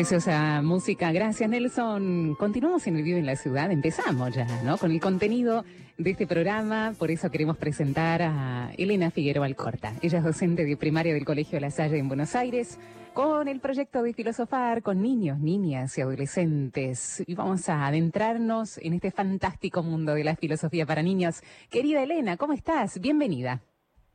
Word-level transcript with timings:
Preciosa 0.00 0.62
música, 0.62 1.12
gracias 1.12 1.50
Nelson. 1.50 2.34
Continuamos 2.36 2.86
en 2.86 2.96
el 2.96 3.02
Vivo 3.02 3.18
en 3.18 3.26
la 3.26 3.36
Ciudad, 3.36 3.70
empezamos 3.70 4.34
ya, 4.34 4.46
¿no? 4.62 4.78
Con 4.78 4.92
el 4.92 4.98
contenido 4.98 5.62
de 5.98 6.12
este 6.12 6.26
programa, 6.26 6.94
por 6.98 7.10
eso 7.10 7.30
queremos 7.30 7.58
presentar 7.58 8.22
a 8.22 8.72
Elena 8.78 9.10
Figueroa 9.10 9.44
Alcorta. 9.44 9.92
Ella 10.00 10.16
es 10.16 10.24
docente 10.24 10.64
de 10.64 10.74
primaria 10.78 11.12
del 11.12 11.26
Colegio 11.26 11.60
La 11.60 11.70
Salle 11.70 11.98
en 11.98 12.08
Buenos 12.08 12.34
Aires, 12.34 12.78
con 13.12 13.46
el 13.46 13.60
proyecto 13.60 14.02
de 14.02 14.14
filosofar 14.14 14.82
con 14.82 15.02
niños, 15.02 15.38
niñas 15.38 15.98
y 15.98 16.00
adolescentes. 16.00 17.22
Y 17.26 17.34
vamos 17.34 17.68
a 17.68 17.86
adentrarnos 17.86 18.78
en 18.78 18.94
este 18.94 19.10
fantástico 19.10 19.82
mundo 19.82 20.14
de 20.14 20.24
la 20.24 20.34
filosofía 20.34 20.86
para 20.86 21.02
niños. 21.02 21.42
Querida 21.68 22.02
Elena, 22.02 22.38
¿cómo 22.38 22.54
estás? 22.54 22.98
Bienvenida. 23.00 23.60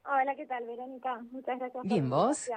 Hola, 0.03 0.35
¿qué 0.35 0.47
tal, 0.47 0.65
Verónica? 0.65 1.21
Muchas 1.31 1.59
gracias. 1.59 1.83
Bien, 1.83 2.09
¿vos? 2.09 2.49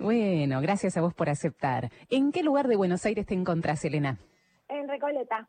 Bueno, 0.00 0.62
gracias 0.62 0.96
a 0.96 1.02
vos 1.02 1.12
por 1.12 1.28
aceptar. 1.28 1.90
¿En 2.08 2.32
qué 2.32 2.42
lugar 2.42 2.68
de 2.68 2.76
Buenos 2.76 3.04
Aires 3.04 3.26
te 3.26 3.34
encontrás, 3.34 3.84
Elena? 3.84 4.18
En 4.66 4.88
Recoleta. 4.88 5.46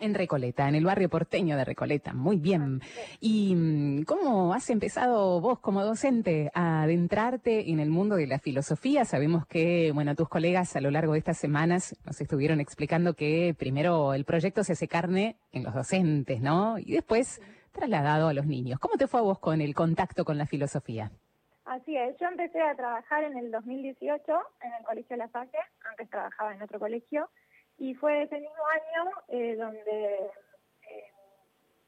En 0.00 0.14
Recoleta, 0.14 0.68
en 0.68 0.74
el 0.74 0.84
barrio 0.84 1.08
porteño 1.08 1.56
de 1.56 1.64
Recoleta. 1.64 2.12
Muy 2.12 2.38
bien. 2.38 2.82
¿Y 3.20 3.54
mm, 3.54 4.02
cómo 4.02 4.52
has 4.52 4.68
empezado 4.70 5.40
vos 5.40 5.60
como 5.60 5.84
docente 5.84 6.50
a 6.54 6.82
adentrarte 6.82 7.70
en 7.70 7.78
el 7.78 7.90
mundo 7.90 8.16
de 8.16 8.26
la 8.26 8.40
filosofía? 8.40 9.04
Sabemos 9.04 9.46
que, 9.46 9.92
bueno, 9.92 10.16
tus 10.16 10.28
colegas 10.28 10.74
a 10.74 10.80
lo 10.80 10.90
largo 10.90 11.12
de 11.12 11.20
estas 11.20 11.38
semanas 11.38 11.94
nos 12.04 12.20
estuvieron 12.20 12.58
explicando 12.58 13.14
que 13.14 13.54
primero 13.56 14.12
el 14.12 14.24
proyecto 14.24 14.64
se 14.64 14.72
hace 14.72 14.88
carne 14.88 15.36
en 15.52 15.62
los 15.62 15.72
docentes, 15.72 16.40
¿no? 16.40 16.80
Y 16.80 16.90
después 16.94 17.40
trasladado 17.70 18.26
a 18.26 18.34
los 18.34 18.46
niños. 18.46 18.80
¿Cómo 18.80 18.96
te 18.96 19.06
fue 19.06 19.20
a 19.20 19.22
vos 19.22 19.38
con 19.38 19.60
el 19.60 19.72
contacto 19.72 20.24
con 20.24 20.36
la 20.36 20.46
filosofía? 20.46 21.12
Así 21.64 21.96
es, 21.96 22.14
yo 22.18 22.28
empecé 22.28 22.60
a 22.60 22.74
trabajar 22.74 23.24
en 23.24 23.38
el 23.38 23.50
2018 23.50 24.22
en 24.60 24.72
el 24.74 24.84
Colegio 24.84 25.16
La 25.16 25.28
Salle, 25.28 25.58
antes 25.88 26.10
trabajaba 26.10 26.54
en 26.54 26.60
otro 26.60 26.78
colegio, 26.78 27.30
y 27.78 27.94
fue 27.94 28.24
ese 28.24 28.38
mismo 28.38 28.66
año 28.66 29.10
eh, 29.28 29.56
donde 29.56 30.14
eh, 30.14 31.12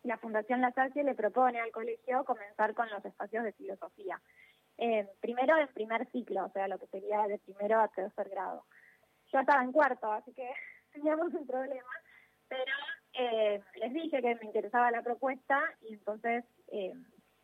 la 0.04 0.16
Fundación 0.16 0.62
La 0.62 0.72
Salle 0.72 1.04
le 1.04 1.14
propone 1.14 1.60
al 1.60 1.72
colegio 1.72 2.24
comenzar 2.24 2.72
con 2.72 2.88
los 2.88 3.04
espacios 3.04 3.44
de 3.44 3.52
filosofía. 3.52 4.20
Eh, 4.78 5.06
primero 5.20 5.58
en 5.58 5.68
primer 5.68 6.10
ciclo, 6.10 6.46
o 6.46 6.50
sea, 6.50 6.68
lo 6.68 6.78
que 6.78 6.86
sería 6.86 7.26
de 7.26 7.38
primero 7.38 7.78
a 7.78 7.88
tercer 7.88 8.30
grado. 8.30 8.64
Yo 9.30 9.40
estaba 9.40 9.62
en 9.62 9.72
cuarto, 9.72 10.10
así 10.10 10.32
que 10.32 10.50
teníamos 10.92 11.34
un 11.34 11.46
problema, 11.46 11.92
pero 12.48 12.72
les 13.74 13.92
dije 13.92 14.22
que 14.22 14.34
me 14.36 14.46
interesaba 14.46 14.90
la 14.90 15.02
propuesta 15.02 15.60
y 15.82 15.94
entonces 15.94 16.44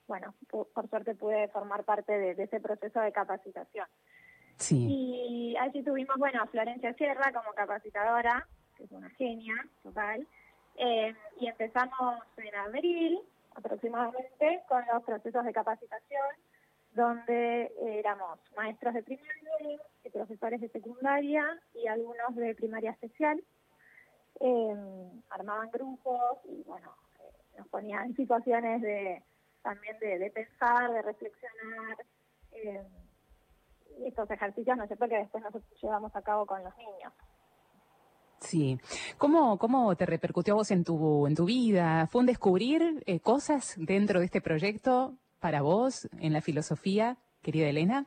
bueno, 0.06 0.34
por 0.48 0.88
suerte 0.88 1.14
pude 1.14 1.48
formar 1.48 1.84
parte 1.84 2.12
de, 2.12 2.42
ese 2.42 2.60
proceso 2.60 3.00
de 3.00 3.12
capacitación. 3.12 3.86
Sí. 4.56 4.86
Y 4.88 5.56
allí 5.56 5.82
tuvimos, 5.82 6.16
bueno, 6.18 6.42
a 6.42 6.46
Florencia 6.46 6.92
Sierra 6.94 7.32
como 7.32 7.52
capacitadora, 7.54 8.46
que 8.76 8.84
es 8.84 8.92
una 8.92 9.10
genia 9.10 9.54
total, 9.82 10.26
eh, 10.76 11.14
y 11.40 11.46
empezamos 11.46 12.18
en 12.36 12.54
abril 12.54 13.20
aproximadamente 13.54 14.62
con 14.68 14.82
los 14.92 15.02
procesos 15.04 15.44
de 15.44 15.52
capacitación, 15.52 16.28
donde 16.94 17.72
éramos 17.80 18.38
maestros 18.56 18.94
de 18.94 19.02
primaria, 19.02 19.80
profesores 20.12 20.60
de 20.60 20.68
secundaria 20.68 21.58
y 21.74 21.86
algunos 21.86 22.34
de 22.36 22.54
primaria 22.54 22.90
especial. 22.90 23.42
Eh, 24.40 24.74
armaban 25.30 25.70
grupos 25.70 26.38
y, 26.44 26.62
bueno, 26.64 26.94
eh, 27.20 27.58
nos 27.58 27.68
ponían 27.68 28.14
situaciones 28.16 28.82
de 28.82 29.22
también 29.62 29.98
de, 29.98 30.30
pensar, 30.30 30.90
de 30.92 31.02
reflexionar. 31.02 31.96
Eh, 32.52 32.82
estos 34.06 34.30
ejercicios, 34.30 34.76
¿no 34.76 34.86
sé, 34.86 34.96
porque 34.96 35.16
después 35.16 35.42
nosotros 35.42 35.80
llevamos 35.80 36.14
a 36.16 36.22
cabo 36.22 36.46
con 36.46 36.62
los 36.62 36.76
niños. 36.76 37.12
Sí. 38.40 38.78
¿Cómo, 39.18 39.58
¿Cómo 39.58 39.94
te 39.94 40.06
repercutió 40.06 40.54
a 40.54 40.56
vos 40.56 40.70
en 40.70 40.82
tu, 40.82 41.26
en 41.26 41.34
tu 41.34 41.44
vida? 41.44 42.06
¿Fue 42.08 42.20
un 42.20 42.26
descubrir 42.26 43.02
eh, 43.06 43.20
cosas 43.20 43.74
dentro 43.78 44.18
de 44.18 44.26
este 44.26 44.40
proyecto 44.40 45.16
para 45.38 45.62
vos 45.62 46.08
en 46.20 46.32
la 46.32 46.40
filosofía, 46.40 47.18
querida 47.40 47.68
Elena? 47.68 48.06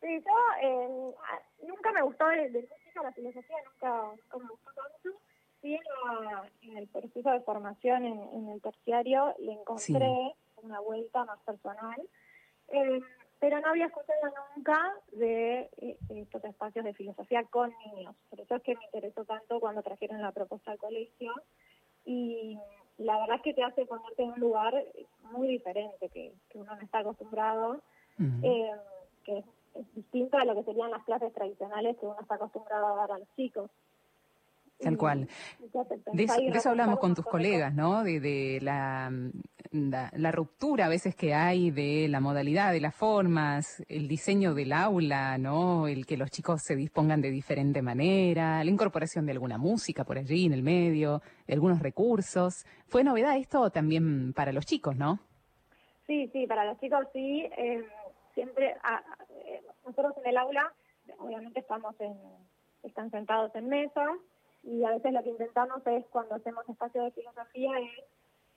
Sí, 0.00 0.22
yo 0.24 0.68
eh, 0.68 1.14
nunca 1.66 1.92
me 1.92 2.02
gustó 2.02 2.26
de, 2.28 2.50
de 2.50 2.68
la 3.02 3.12
filosofía, 3.12 3.56
nunca, 3.64 4.04
nunca 4.14 4.38
me 4.38 4.50
gustó 4.50 4.70
tanto 4.74 5.19
sí 5.60 5.78
en, 6.62 6.76
el 6.76 6.88
proceso 6.88 7.30
de 7.30 7.40
formación 7.40 8.04
en, 8.04 8.48
el 8.48 8.60
terciario 8.60 9.34
le 9.38 9.52
encontré 9.52 10.34
una 10.62 10.80
vuelta 10.80 11.24
más 11.24 11.38
personal, 11.40 12.00
eh, 12.68 13.00
pero 13.38 13.60
no 13.60 13.68
había 13.68 13.86
escuchado 13.86 14.34
nunca 14.54 14.94
de 15.12 15.70
eh, 15.78 15.96
estos 16.10 16.44
espacios 16.44 16.84
de 16.84 16.94
filosofía 16.94 17.44
con 17.44 17.72
niños. 17.86 18.14
Por 18.28 18.40
eso 18.40 18.56
es 18.56 18.62
que 18.62 18.74
me 18.74 18.84
interesó 18.84 19.24
tanto 19.24 19.60
cuando 19.60 19.82
trajeron 19.82 20.20
la 20.20 20.32
propuesta 20.32 20.72
al 20.72 20.78
colegio 20.78 21.32
y 22.04 22.58
la 22.98 23.18
verdad 23.18 23.36
es 23.36 23.42
que 23.42 23.54
te 23.54 23.62
hace 23.62 23.86
ponerte 23.86 24.22
en 24.22 24.32
un 24.32 24.40
lugar 24.40 24.74
muy 25.22 25.48
diferente 25.48 26.08
que, 26.10 26.34
uno 26.54 26.74
no 26.74 26.82
está 26.82 26.98
acostumbrado, 26.98 27.80
eh, 28.42 28.70
que 29.24 29.38
es, 29.38 29.44
es 29.74 29.94
distinto 29.94 30.36
a 30.36 30.44
lo 30.44 30.54
que 30.54 30.64
serían 30.64 30.90
las 30.90 31.04
clases 31.04 31.32
tradicionales 31.32 31.96
que 31.96 32.06
uno 32.06 32.20
está 32.20 32.34
acostumbrado 32.34 32.88
a 32.88 32.96
dar 32.96 33.12
a 33.12 33.18
los 33.18 33.28
chicos. 33.36 33.70
Tal 34.82 34.96
cual. 34.96 35.28
De 36.12 36.24
eso, 36.24 36.70
hablamos 36.70 36.98
con 36.98 37.14
tus 37.14 37.24
colegas, 37.24 37.74
¿no? 37.74 38.02
De, 38.02 38.58
la, 38.62 39.12
la, 39.72 40.32
ruptura 40.32 40.86
a 40.86 40.88
veces 40.88 41.14
que 41.14 41.34
hay 41.34 41.70
de 41.70 42.08
la 42.08 42.20
modalidad, 42.20 42.72
de 42.72 42.80
las 42.80 42.94
formas, 42.94 43.82
el 43.88 44.08
diseño 44.08 44.54
del 44.54 44.72
aula, 44.72 45.36
¿no? 45.36 45.86
El 45.86 46.06
que 46.06 46.16
los 46.16 46.30
chicos 46.30 46.62
se 46.62 46.76
dispongan 46.76 47.20
de 47.20 47.30
diferente 47.30 47.82
manera, 47.82 48.64
la 48.64 48.70
incorporación 48.70 49.26
de 49.26 49.32
alguna 49.32 49.58
música 49.58 50.04
por 50.04 50.16
allí 50.16 50.46
en 50.46 50.54
el 50.54 50.62
medio, 50.62 51.20
de 51.46 51.54
algunos 51.54 51.80
recursos. 51.80 52.64
¿Fue 52.88 53.04
novedad 53.04 53.36
esto 53.36 53.70
también 53.70 54.32
para 54.32 54.52
los 54.52 54.64
chicos, 54.64 54.96
no? 54.96 55.20
Sí, 56.06 56.28
sí, 56.32 56.46
para 56.46 56.64
los 56.64 56.80
chicos 56.80 57.06
sí. 57.12 57.46
Eh, 57.56 57.84
siempre, 58.34 58.76
ah, 58.82 59.02
eh, 59.44 59.62
nosotros 59.84 60.14
en 60.24 60.30
el 60.30 60.38
aula, 60.38 60.72
obviamente 61.18 61.60
estamos 61.60 61.94
en, 62.00 62.14
están 62.82 63.10
sentados 63.10 63.54
en 63.54 63.68
mesa 63.68 64.06
y 64.62 64.84
a 64.84 64.90
veces 64.90 65.12
lo 65.12 65.22
que 65.22 65.30
intentamos 65.30 65.86
es 65.86 66.06
cuando 66.08 66.34
hacemos 66.34 66.68
espacio 66.68 67.02
de 67.02 67.10
filosofía 67.12 67.78
es 67.78 68.04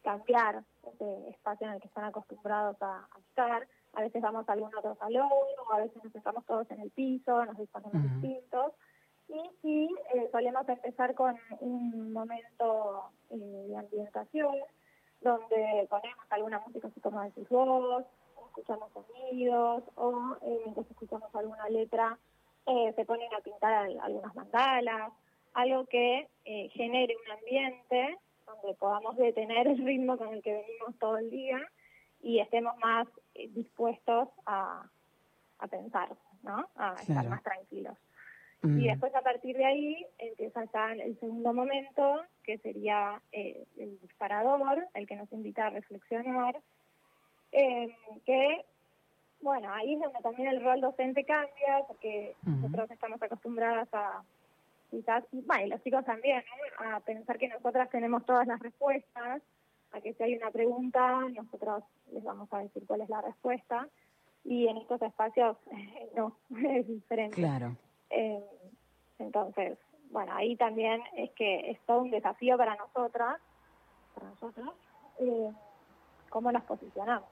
cambiar 0.03 0.63
ese 0.83 1.29
espacio 1.29 1.67
en 1.67 1.73
el 1.73 1.81
que 1.81 1.87
están 1.87 2.05
acostumbrados 2.05 2.75
a, 2.81 3.07
estar. 3.29 3.67
A 3.93 4.01
veces 4.01 4.21
vamos 4.21 4.47
a 4.47 4.53
algún 4.53 4.75
otro 4.75 4.95
salón, 4.95 5.29
o 5.29 5.73
a 5.73 5.79
veces 5.79 6.03
nos 6.03 6.11
sentamos 6.11 6.45
todos 6.45 6.69
en 6.71 6.81
el 6.81 6.91
piso, 6.91 7.45
nos 7.45 7.57
disponemos 7.57 8.03
distintos. 8.03 8.73
Y 9.29 9.41
sí, 9.61 9.95
eh, 10.13 10.29
solemos 10.31 10.67
empezar 10.67 11.15
con 11.15 11.35
un 11.59 12.11
momento 12.11 13.05
eh, 13.29 13.65
de 13.69 13.77
ambientación, 13.77 14.55
donde 15.21 15.87
ponemos 15.89 16.25
alguna 16.29 16.59
música 16.59 16.89
así 16.89 16.99
como 16.99 17.21
decís 17.21 17.47
vos, 17.49 18.03
o 18.35 18.47
escuchamos 18.47 18.91
sonidos, 18.91 19.83
o 19.95 20.35
eh, 20.41 20.59
mientras 20.65 20.89
escuchamos 20.91 21.33
alguna 21.33 21.69
letra, 21.69 22.17
se 22.65 23.05
ponen 23.05 23.27
a 23.33 23.41
pintar 23.41 23.73
algunas 24.01 24.33
mandalas, 24.35 25.11
algo 25.53 25.85
que 25.85 26.27
eh, 26.45 26.69
genere 26.73 27.15
un 27.25 27.31
ambiente 27.31 28.17
donde 28.45 28.73
podamos 28.75 29.15
detener 29.17 29.67
el 29.67 29.83
ritmo 29.83 30.17
con 30.17 30.33
el 30.33 30.41
que 30.41 30.53
venimos 30.53 30.97
todo 30.99 31.17
el 31.17 31.29
día 31.29 31.61
y 32.21 32.39
estemos 32.39 32.77
más 32.79 33.07
eh, 33.35 33.49
dispuestos 33.49 34.29
a, 34.45 34.89
pensar, 35.69 36.09
¿no? 36.41 36.67
A 36.75 36.95
estar 36.95 37.25
más 37.29 37.41
tranquilos. 37.41 37.97
Mm. 38.61 38.81
Y 38.81 38.87
después 38.87 39.15
a 39.15 39.21
partir 39.21 39.55
de 39.55 39.65
ahí 39.65 40.05
empieza 40.17 40.65
ya 40.73 40.91
el 40.91 41.17
segundo 41.19 41.53
momento, 41.53 42.21
que 42.43 42.57
sería 42.57 43.21
eh, 43.31 43.65
el 43.77 43.97
disparador, 44.01 44.85
el 44.93 45.07
que 45.07 45.15
nos 45.15 45.31
invita 45.31 45.67
a 45.67 45.69
reflexionar, 45.69 46.59
que 48.25 48.65
bueno, 49.41 49.71
ahí 49.73 49.93
es 49.93 50.01
donde 50.01 50.19
también 50.19 50.47
el 50.47 50.63
rol 50.63 50.81
docente 50.81 51.23
cambia, 51.23 51.83
porque 51.87 52.35
nosotros 52.43 52.89
estamos 52.89 53.21
acostumbradas 53.21 53.87
a 53.93 54.23
quizás, 54.93 55.23
y 55.31 55.41
bueno, 55.41 55.67
los 55.67 55.83
chicos 55.83 56.05
también, 56.05 56.43
a 56.77 56.99
pensar 56.99 57.37
que 57.39 57.47
nosotras 57.47 57.89
tenemos 57.89 58.23
todas 58.25 58.45
las 58.45 58.59
respuestas, 58.59 59.41
a 59.91 60.01
que 60.01 60.13
si 60.13 60.23
hay 60.23 60.35
una 60.35 60.51
pregunta, 60.51 61.21
nosotros 61.35 61.83
les 62.11 62.23
vamos 62.23 62.47
a 62.53 62.59
decir 62.59 62.83
cuál 62.85 63.01
es 63.01 63.09
la 63.09 63.21
respuesta, 63.21 63.87
y 64.43 64.67
en 64.67 64.77
estos 64.77 65.01
espacios 65.01 65.57
no, 66.15 66.37
es 66.69 66.87
diferente. 66.87 67.35
Claro. 67.35 67.75
Eh, 68.11 68.43
entonces, 69.17 69.79
bueno, 70.11 70.31
ahí 70.35 70.55
también 70.55 71.01
es 71.17 71.31
que 71.31 71.71
es 71.71 71.79
todo 71.87 72.01
un 72.01 72.11
desafío 72.11 72.55
para 72.55 72.75
nosotras, 72.75 73.41
para 74.13 74.29
nosotros, 74.29 74.69
eh, 75.19 75.51
cómo 76.29 76.51
nos 76.51 76.63
posicionamos. 76.63 77.27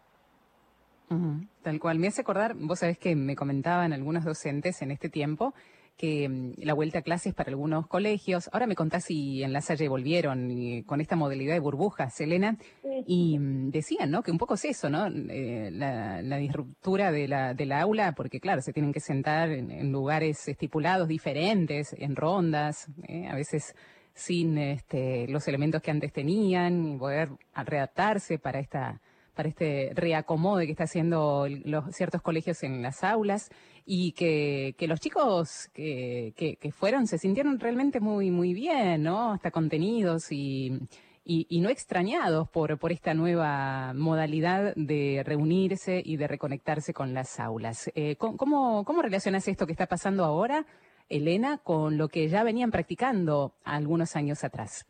tal 1.62 1.80
cual. 1.80 2.00
Me 2.00 2.08
hace 2.08 2.22
acordar, 2.22 2.56
vos 2.56 2.80
sabés 2.80 2.98
que 2.98 3.16
me 3.16 3.36
comentaban 3.36 3.94
algunos 3.94 4.24
docentes 4.24 4.82
en 4.82 4.90
este 4.90 5.10
tiempo 5.10 5.54
que 6.02 6.28
mm, 6.28 6.54
la 6.64 6.74
vuelta 6.74 7.00
a 7.00 7.02
clases 7.04 7.36
para 7.36 7.52
algunos 7.52 7.86
colegios. 7.86 8.50
Ahora 8.52 8.66
me 8.66 8.74
contás 8.76 9.04
si 9.04 9.44
en 9.44 9.54
la 9.54 9.62
Salle 9.62 9.88
volvieron 9.88 10.50
con 10.88 11.00
esta 11.00 11.16
modalidad 11.16 11.54
de 11.54 11.60
burbujas, 11.60 12.20
Elena, 12.20 12.58
y 13.06 13.38
mm, 13.38 13.70
decían, 13.70 14.10
¿no? 14.10 14.24
Que 14.24 14.32
un 14.32 14.40
poco 14.40 14.56
es 14.56 14.66
eso, 14.66 14.90
¿no? 14.90 15.06
Eh, 15.08 15.70
la, 15.72 16.38
disruptura 16.38 17.12
de 17.12 17.28
la, 17.28 17.54
de 17.54 17.68
la 17.68 17.82
aula, 17.82 18.14
porque 18.14 18.40
claro, 18.40 18.62
se 18.64 18.74
tienen 18.74 18.92
que 18.92 19.00
sentar 19.00 19.52
en, 19.52 19.92
lugares 19.92 20.48
estipulados 20.48 21.08
diferentes, 21.08 21.94
en 21.94 22.16
rondas, 22.16 22.88
¿eh? 23.08 23.28
a 23.28 23.36
veces 23.36 23.76
sin 24.16 24.58
este, 24.58 25.28
los 25.28 25.48
elementos 25.48 25.84
que 25.84 25.92
antes 25.92 26.12
tenían 26.12 26.96
y 26.96 26.98
poder 26.98 27.30
readaptarse 27.54 28.40
para 28.40 28.60
esta 28.60 29.00
para 29.36 29.48
este 29.48 29.92
reacomode 29.96 30.66
que 30.66 30.72
está 30.72 30.84
haciendo 30.84 31.48
los 31.48 31.96
ciertos 31.96 32.22
colegios 32.22 32.64
en 32.64 32.82
las 32.82 33.04
aulas 33.04 33.50
y 33.86 34.12
que, 34.14 34.76
que 34.78 34.88
los 34.88 35.00
chicos 35.00 35.70
que, 35.74 36.34
que, 36.36 36.72
fueron 36.72 37.08
se 37.08 37.18
sintieron 37.18 37.60
realmente 37.60 38.00
muy, 38.00 38.32
muy 38.32 38.54
bien, 38.54 39.04
¿no? 39.04 39.32
Hasta 39.32 39.52
contenidos 39.52 40.32
y, 40.32 40.80
y, 41.24 41.62
no 41.62 41.70
extrañados 41.70 42.50
por, 42.50 42.78
por 42.80 42.92
esta 42.92 43.14
nueva 43.14 43.94
modalidad 43.94 44.74
de 44.76 45.24
reunirse 45.26 46.02
y 46.04 46.18
de 46.18 46.28
reconectarse 46.28 46.94
con 46.94 47.14
las 47.14 47.40
aulas. 47.40 47.92
Eh, 47.96 48.16
¿cómo, 48.18 48.84
¿Cómo 48.86 49.02
relacionas 49.02 49.48
esto 49.48 49.66
que 49.66 49.74
está 49.74 49.88
pasando 49.88 50.24
ahora, 50.24 50.66
Elena, 51.10 51.58
con 51.58 51.98
lo 51.98 52.08
que 52.08 52.28
ya 52.28 52.44
venían 52.44 52.72
practicando 52.72 53.54
algunos 53.64 54.16
años 54.16 54.44
atrás? 54.44 54.86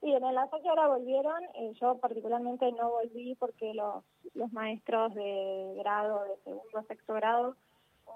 Sí, 0.00 0.12
en 0.12 0.22
el 0.22 0.36
que 0.62 0.68
ahora 0.68 0.86
volvieron, 0.86 1.42
eh, 1.54 1.72
yo 1.80 1.98
particularmente 1.98 2.70
no 2.72 2.90
volví 2.90 3.34
porque 3.34 3.74
los, 3.74 4.04
los 4.34 4.52
maestros 4.52 5.12
de 5.14 5.74
grado, 5.78 6.22
de 6.22 6.36
segundo, 6.44 6.82
sexto 6.86 7.14
grado, 7.14 7.56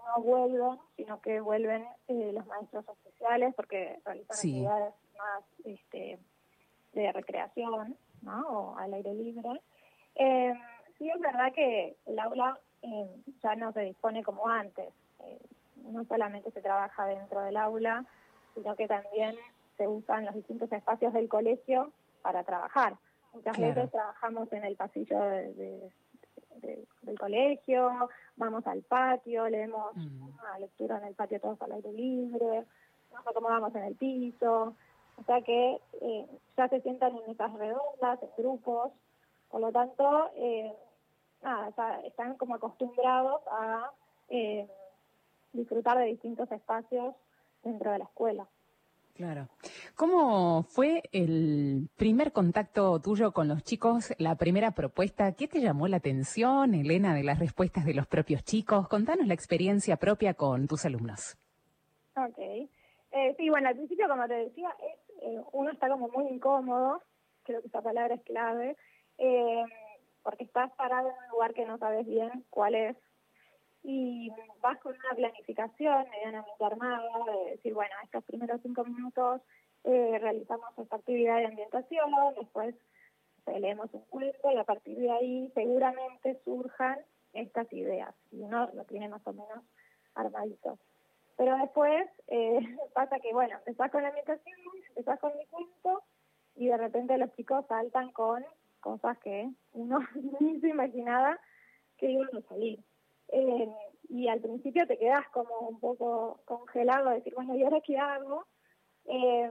no 0.06 0.22
vuelven, 0.22 0.78
sino 0.96 1.20
que 1.20 1.40
vuelven 1.40 1.86
eh, 2.08 2.32
los 2.32 2.46
maestros 2.46 2.84
especiales 2.88 3.54
porque 3.54 4.00
realizan 4.04 4.36
actividades 4.36 4.94
más 5.18 5.44
este, 5.64 6.18
de 6.92 7.12
recreación, 7.12 7.96
¿no? 8.22 8.48
O 8.48 8.78
al 8.78 8.94
aire 8.94 9.14
libre. 9.14 9.60
Eh, 10.14 10.54
sí 10.98 11.10
es 11.10 11.20
verdad 11.20 11.52
que 11.52 11.96
el 12.06 12.18
aula 12.18 12.58
eh, 12.82 13.10
ya 13.42 13.56
no 13.56 13.72
se 13.72 13.80
dispone 13.80 14.22
como 14.22 14.48
antes. 14.48 14.92
no 15.76 16.04
solamente 16.04 16.50
se 16.50 16.60
trabaja 16.60 17.06
dentro 17.06 17.40
del 17.40 17.56
aula, 17.56 18.04
sino 18.54 18.76
que 18.76 18.86
también 18.86 19.36
se 19.76 19.88
usan 19.88 20.26
los 20.26 20.34
distintos 20.34 20.70
espacios 20.72 21.12
del 21.12 21.28
colegio 21.28 21.92
para 22.22 22.44
trabajar. 22.44 22.96
Muchas 23.32 23.58
veces 23.58 23.90
trabajamos 23.90 24.52
en 24.52 24.64
el 24.64 24.76
pasillo 24.76 25.18
de, 25.20 25.90
del 26.62 27.18
colegio, 27.18 28.08
vamos 28.36 28.66
al 28.66 28.82
patio, 28.82 29.48
leemos 29.48 29.94
una 29.96 30.58
lectura 30.58 30.98
en 30.98 31.04
el 31.04 31.14
patio 31.14 31.40
todos 31.40 31.60
al 31.62 31.72
aire 31.72 31.92
libre, 31.92 32.64
nos 33.12 33.26
acomodamos 33.26 33.74
en 33.74 33.84
el 33.84 33.94
piso, 33.96 34.74
o 35.16 35.24
sea 35.24 35.42
que 35.42 35.78
eh, 36.00 36.26
ya 36.56 36.68
se 36.68 36.80
sientan 36.80 37.16
en 37.16 37.26
mesas 37.28 37.52
redondas, 37.54 38.22
en 38.22 38.30
grupos, 38.36 38.92
por 39.50 39.60
lo 39.60 39.70
tanto, 39.70 40.30
eh, 40.36 40.72
nada, 41.42 42.00
están 42.04 42.36
como 42.36 42.54
acostumbrados 42.54 43.42
a 43.50 43.90
eh, 44.28 44.66
disfrutar 45.52 45.98
de 45.98 46.04
distintos 46.04 46.50
espacios 46.50 47.14
dentro 47.62 47.92
de 47.92 47.98
la 47.98 48.04
escuela. 48.04 48.48
Claro. 49.22 49.46
¿Cómo 49.94 50.64
fue 50.64 51.00
el 51.12 51.88
primer 51.96 52.32
contacto 52.32 53.00
tuyo 53.00 53.30
con 53.30 53.46
los 53.46 53.62
chicos, 53.62 54.12
la 54.18 54.34
primera 54.34 54.72
propuesta? 54.72 55.36
¿Qué 55.36 55.46
te 55.46 55.60
llamó 55.60 55.86
la 55.86 55.98
atención, 55.98 56.74
Elena, 56.74 57.14
de 57.14 57.22
las 57.22 57.38
respuestas 57.38 57.84
de 57.84 57.94
los 57.94 58.08
propios 58.08 58.42
chicos? 58.42 58.88
Contanos 58.88 59.28
la 59.28 59.34
experiencia 59.34 59.96
propia 59.96 60.34
con 60.34 60.66
tus 60.66 60.84
alumnos. 60.86 61.38
Ok. 62.16 62.36
Eh, 62.36 63.34
sí, 63.36 63.48
bueno, 63.48 63.68
al 63.68 63.76
principio, 63.76 64.08
como 64.08 64.26
te 64.26 64.34
decía, 64.34 64.74
eh, 65.20 65.40
uno 65.52 65.70
está 65.70 65.88
como 65.88 66.08
muy 66.08 66.26
incómodo, 66.26 67.00
creo 67.44 67.60
que 67.60 67.68
esa 67.68 67.80
palabra 67.80 68.16
es 68.16 68.22
clave, 68.22 68.76
eh, 69.18 69.62
porque 70.24 70.42
estás 70.42 70.72
parado 70.72 71.10
en 71.10 71.14
un 71.14 71.30
lugar 71.30 71.54
que 71.54 71.64
no 71.64 71.78
sabes 71.78 72.08
bien 72.08 72.44
cuál 72.50 72.74
es 72.74 72.96
y 73.84 74.30
vas 74.60 74.78
con 74.78 74.94
una 74.94 75.14
planificación 75.16 76.06
medianamente 76.10 76.64
armada 76.64 77.02
de 77.26 77.50
decir, 77.52 77.74
bueno, 77.74 77.94
estos 78.04 78.24
primeros 78.24 78.60
cinco 78.62 78.84
minutos 78.84 79.40
eh, 79.84 80.18
realizamos 80.20 80.78
esta 80.78 80.96
actividad 80.96 81.38
de 81.38 81.46
ambientación, 81.46 82.10
después 82.38 82.74
leemos 83.46 83.92
un 83.92 84.02
cuento 84.02 84.50
y 84.50 84.56
a 84.56 84.64
partir 84.64 84.98
de 84.98 85.10
ahí 85.10 85.50
seguramente 85.54 86.40
surjan 86.44 86.98
estas 87.32 87.72
ideas 87.72 88.14
y 88.30 88.42
uno 88.42 88.70
lo 88.74 88.84
tiene 88.84 89.08
más 89.08 89.26
o 89.26 89.32
menos 89.32 89.64
armadito. 90.14 90.78
Pero 91.36 91.56
después 91.56 92.08
eh, 92.28 92.60
pasa 92.94 93.18
que, 93.18 93.32
bueno, 93.32 93.56
empezás 93.58 93.90
con 93.90 94.02
la 94.02 94.08
ambientación, 94.08 94.56
empezás 94.88 95.18
con 95.18 95.36
mi 95.36 95.46
cuento 95.46 96.02
y 96.54 96.68
de 96.68 96.76
repente 96.76 97.18
los 97.18 97.32
chicos 97.34 97.66
saltan 97.66 98.12
con 98.12 98.44
cosas 98.80 99.18
que 99.18 99.50
uno 99.72 99.98
ni 100.40 100.60
se 100.60 100.68
imaginaba 100.68 101.38
que 101.96 102.10
iban 102.10 102.28
a 102.36 102.48
salir. 102.48 102.80
Eh, 103.32 103.68
y 104.10 104.28
al 104.28 104.40
principio 104.40 104.86
te 104.86 104.98
quedas 104.98 105.26
como 105.30 105.58
un 105.60 105.80
poco 105.80 106.40
congelado, 106.44 107.10
decir, 107.10 107.34
bueno, 107.34 107.54
¿y 107.54 107.62
ahora 107.62 107.80
qué 107.80 107.98
hago? 107.98 108.46
Eh, 109.06 109.50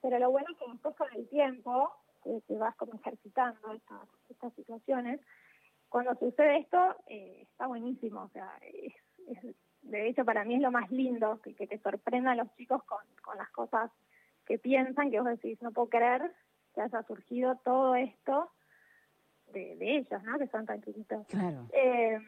pero 0.00 0.18
lo 0.18 0.30
bueno 0.30 0.48
es 0.50 0.58
que 0.58 0.70
después 0.72 0.96
con 0.96 1.08
el 1.14 1.28
tiempo, 1.28 1.92
que 2.22 2.40
te 2.46 2.56
vas 2.56 2.74
como 2.76 2.94
ejercitando 2.94 3.72
estas, 3.72 4.08
estas 4.30 4.52
situaciones, 4.54 5.20
cuando 5.90 6.14
sucede 6.14 6.58
esto, 6.58 6.96
eh, 7.06 7.42
está 7.42 7.66
buenísimo, 7.66 8.22
o 8.22 8.28
sea, 8.30 8.58
de 9.82 10.08
hecho 10.08 10.24
para 10.24 10.44
mí 10.44 10.56
es 10.56 10.62
lo 10.62 10.70
más 10.70 10.90
lindo, 10.90 11.40
que, 11.42 11.54
que 11.54 11.66
te 11.66 11.78
sorprendan 11.78 12.38
los 12.38 12.52
chicos 12.56 12.82
con, 12.84 13.04
con 13.22 13.36
las 13.36 13.50
cosas 13.50 13.90
que 14.46 14.58
piensan, 14.58 15.10
que 15.10 15.20
vos 15.20 15.28
decís, 15.28 15.60
no 15.62 15.70
puedo 15.70 15.88
creer 15.88 16.34
que 16.74 16.80
haya 16.80 17.02
surgido 17.04 17.56
todo 17.64 17.94
esto 17.94 18.50
de, 19.52 19.76
de 19.76 19.96
ellos, 19.98 20.22
¿no? 20.24 20.38
Que 20.38 20.48
son 20.48 20.66
tan 20.66 20.82
chiquitos. 20.82 21.26
Claro. 21.28 21.68
Eh, 21.72 22.18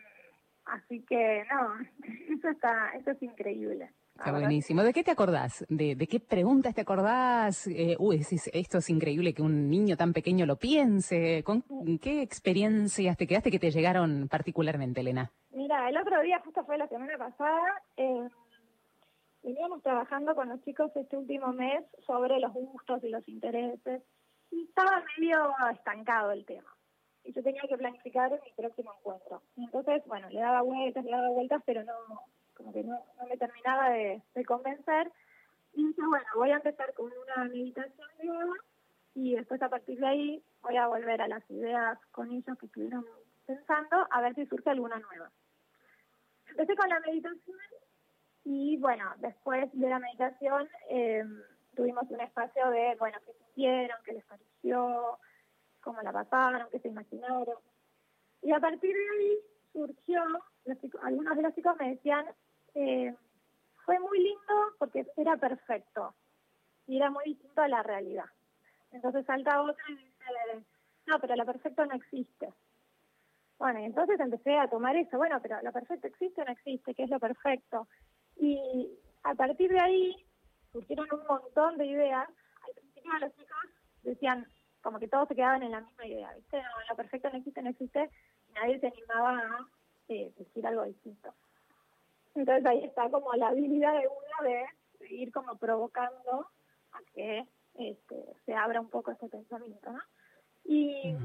Así 0.66 1.02
que 1.02 1.44
no, 1.50 1.78
eso 2.38 2.48
está, 2.48 2.90
eso 2.98 3.12
es 3.12 3.22
increíble. 3.22 3.90
Está 4.18 4.32
buenísimo. 4.32 4.82
¿De 4.82 4.94
qué 4.94 5.04
te 5.04 5.10
acordás? 5.10 5.64
¿De, 5.68 5.94
qué 6.08 6.20
preguntas 6.20 6.74
te 6.74 6.80
acordás? 6.80 7.66
Eh, 7.66 7.96
uy, 7.98 8.24
esto 8.52 8.78
es 8.78 8.90
increíble 8.90 9.34
que 9.34 9.42
un 9.42 9.68
niño 9.68 9.96
tan 9.96 10.14
pequeño 10.14 10.46
lo 10.46 10.56
piense. 10.56 11.42
¿Con 11.44 11.62
qué 12.00 12.22
experiencias 12.22 13.16
te 13.18 13.26
quedaste 13.26 13.50
que 13.50 13.58
te 13.58 13.70
llegaron 13.70 14.26
particularmente, 14.28 15.02
Elena? 15.02 15.30
Mira, 15.50 15.88
el 15.90 15.98
otro 15.98 16.20
día, 16.22 16.40
justo 16.42 16.64
fue 16.64 16.78
la 16.78 16.88
semana 16.88 17.19
pasada, 17.19 17.82
eh, 17.98 18.28
veníamos 19.42 19.82
trabajando 19.82 20.34
con 20.34 20.48
los 20.48 20.62
chicos 20.64 20.90
este 20.96 21.16
último 21.16 21.52
mes 21.52 21.84
sobre 22.06 22.40
los 22.40 22.52
gustos 22.54 23.04
y 23.04 23.10
los 23.10 23.26
intereses 23.28 24.02
y 24.50 24.62
estaba 24.64 25.02
medio 25.19 25.54
estancado 25.72 26.32
el 26.32 26.44
tema 26.46 26.75
y 27.26 27.32
yo 27.32 27.43
tenía 27.43 27.62
que 27.69 27.76
planificar 27.76 28.31
mi 28.31 28.52
próximo 28.52 28.94
encuentro. 28.99 29.43
entonces, 29.56 30.03
bueno, 30.06 30.29
le 30.31 30.41
daba 30.41 30.62
vueltas, 30.62 31.05
le 31.05 31.10
daba 31.10 31.29
vueltas, 31.31 31.62
pero 31.67 31.82
no, 31.82 31.93
como 32.55 32.72
que 32.72 32.84
no, 32.84 32.98
me 33.29 33.36
terminaba 33.36 33.91
de, 33.91 34.22
convencer. 34.46 35.10
Y 35.74 35.89
dije, 35.89 36.03
bueno, 36.06 36.27
voy 36.36 36.50
a 36.50 36.56
empezar 36.56 36.94
con 36.94 37.12
una 37.12 37.44
meditación 37.44 38.08
nueva 38.22 38.55
y 39.15 39.34
después 39.34 39.60
a 39.60 39.69
partir 39.69 39.98
de 39.98 40.06
ahí 40.06 40.43
voy 40.62 40.77
a 40.77 40.86
volver 40.86 41.20
a 41.20 41.29
las 41.29 41.48
ideas 41.50 41.98
con 42.12 42.31
ellos 42.31 42.58
que 42.58 42.67
estuvieron 42.67 43.05
pensando 43.46 44.06
a 44.10 44.20
ver 44.22 44.34
si 44.34 44.46
surge 44.46 44.70
alguna 44.70 44.98
nueva. 44.98 45.31
Empecé 46.48 46.77
con 46.77 46.89
la 46.89 47.00
meditación 47.00 47.58
y 48.44 48.79
bueno, 48.79 49.12
después 49.19 49.69
de 49.72 49.89
la 49.89 49.98
meditación 49.98 50.69
eh, 50.89 51.24
tuvimos 51.74 52.08
un 52.10 52.20
espacio 52.20 52.70
de, 52.70 52.96
bueno, 52.98 53.19
qué 53.27 53.32
sintieron, 53.32 53.98
qué 54.05 54.12
les 54.15 54.24
pareció, 54.24 55.19
cómo 55.86 56.02
la 56.02 56.12
pasaron, 56.12 56.69
qué 56.72 56.81
se 56.81 56.88
imaginaron. 56.88 57.58
Y 58.43 58.50
a 58.50 58.58
partir 58.58 58.93
de 58.93 59.08
ahí 59.08 59.38
surgió, 59.72 60.20
algunos 61.02 61.36
de 61.36 61.43
los 61.43 61.55
chicos 61.55 61.76
me 61.78 61.90
decían, 61.90 62.26
eh, 62.74 63.14
fue 63.84 64.00
muy 64.00 64.19
lindo 64.19 64.55
porque 64.81 65.06
era 65.16 65.36
perfecto 65.36 66.12
y 66.88 66.96
era 66.96 67.08
muy 67.08 67.22
distinto 67.24 67.62
a 67.62 67.69
la 67.69 67.84
realidad. 67.84 68.24
Entonces 68.90 69.24
salta 69.26 69.62
otra 69.62 69.84
y 69.88 69.94
dice, 69.94 70.66
no, 71.06 71.20
pero 71.20 71.36
lo 71.36 71.46
perfecto 71.46 71.86
no 71.86 71.94
existe. 71.94 72.52
Bueno, 73.56 73.78
y 73.78 73.84
entonces 73.84 74.19
empecé 74.19 74.58
a 74.58 74.69
tomar 74.69 74.96
eso, 74.96 75.16
bueno, 75.16 75.38
pero 75.40 75.62
lo 75.62 75.72
perfecto 75.72 76.08
existe 76.08 76.43
o 76.43 76.44
no 76.44 76.52
existe, 76.52 76.94
¿qué 76.94 77.05
es 77.05 77.10
lo 77.10 77.20
perfecto? 77.20 77.86
Y 78.36 78.90
a 79.22 79.34
partir 79.36 79.70
de 79.70 79.81
ahí 79.81 80.16
surgieron 80.72 81.06
un 81.12 81.26
montón 81.28 81.78
de 81.78 81.86
ideas. 81.86 82.28
Al 82.28 82.74
principio 82.74 83.19
los 83.20 83.32
chicos 83.36 83.58
decían, 84.02 84.46
como 84.86 85.00
que 85.00 85.08
todos 85.08 85.26
se 85.26 85.34
quedaban 85.34 85.64
en 85.64 85.72
la 85.72 85.81
misma 85.81 86.06
idea, 86.06 86.32
¿viste? 86.36 86.58
No, 86.62 86.69
lo 86.88 86.94
perfecto 86.94 87.28
no 87.28 87.38
existe, 87.38 87.60
no 87.60 87.70
existe, 87.70 88.08
y 88.48 88.52
nadie 88.52 88.78
se 88.78 88.86
animaba 88.86 89.36
a 89.36 89.69
eh, 90.08 90.32
decir 90.38 90.64
algo 90.64 90.84
distinto. 90.84 91.34
Entonces 92.36 92.64
ahí 92.64 92.84
está 92.84 93.10
como 93.10 93.32
la 93.34 93.48
habilidad 93.48 93.94
de 93.94 94.06
uno 94.06 94.48
de 94.48 94.64
ir 95.10 95.32
como 95.32 95.56
provocando 95.56 96.46
a 96.93 96.98
que 97.12 97.48
este, 97.74 98.16
se 98.44 98.55
abra 98.55 98.81
un 98.81 98.88
poco 98.88 99.10
ese 99.10 99.28
pensamiento, 99.28 99.90
¿no? 99.90 99.98
Y, 100.64 101.16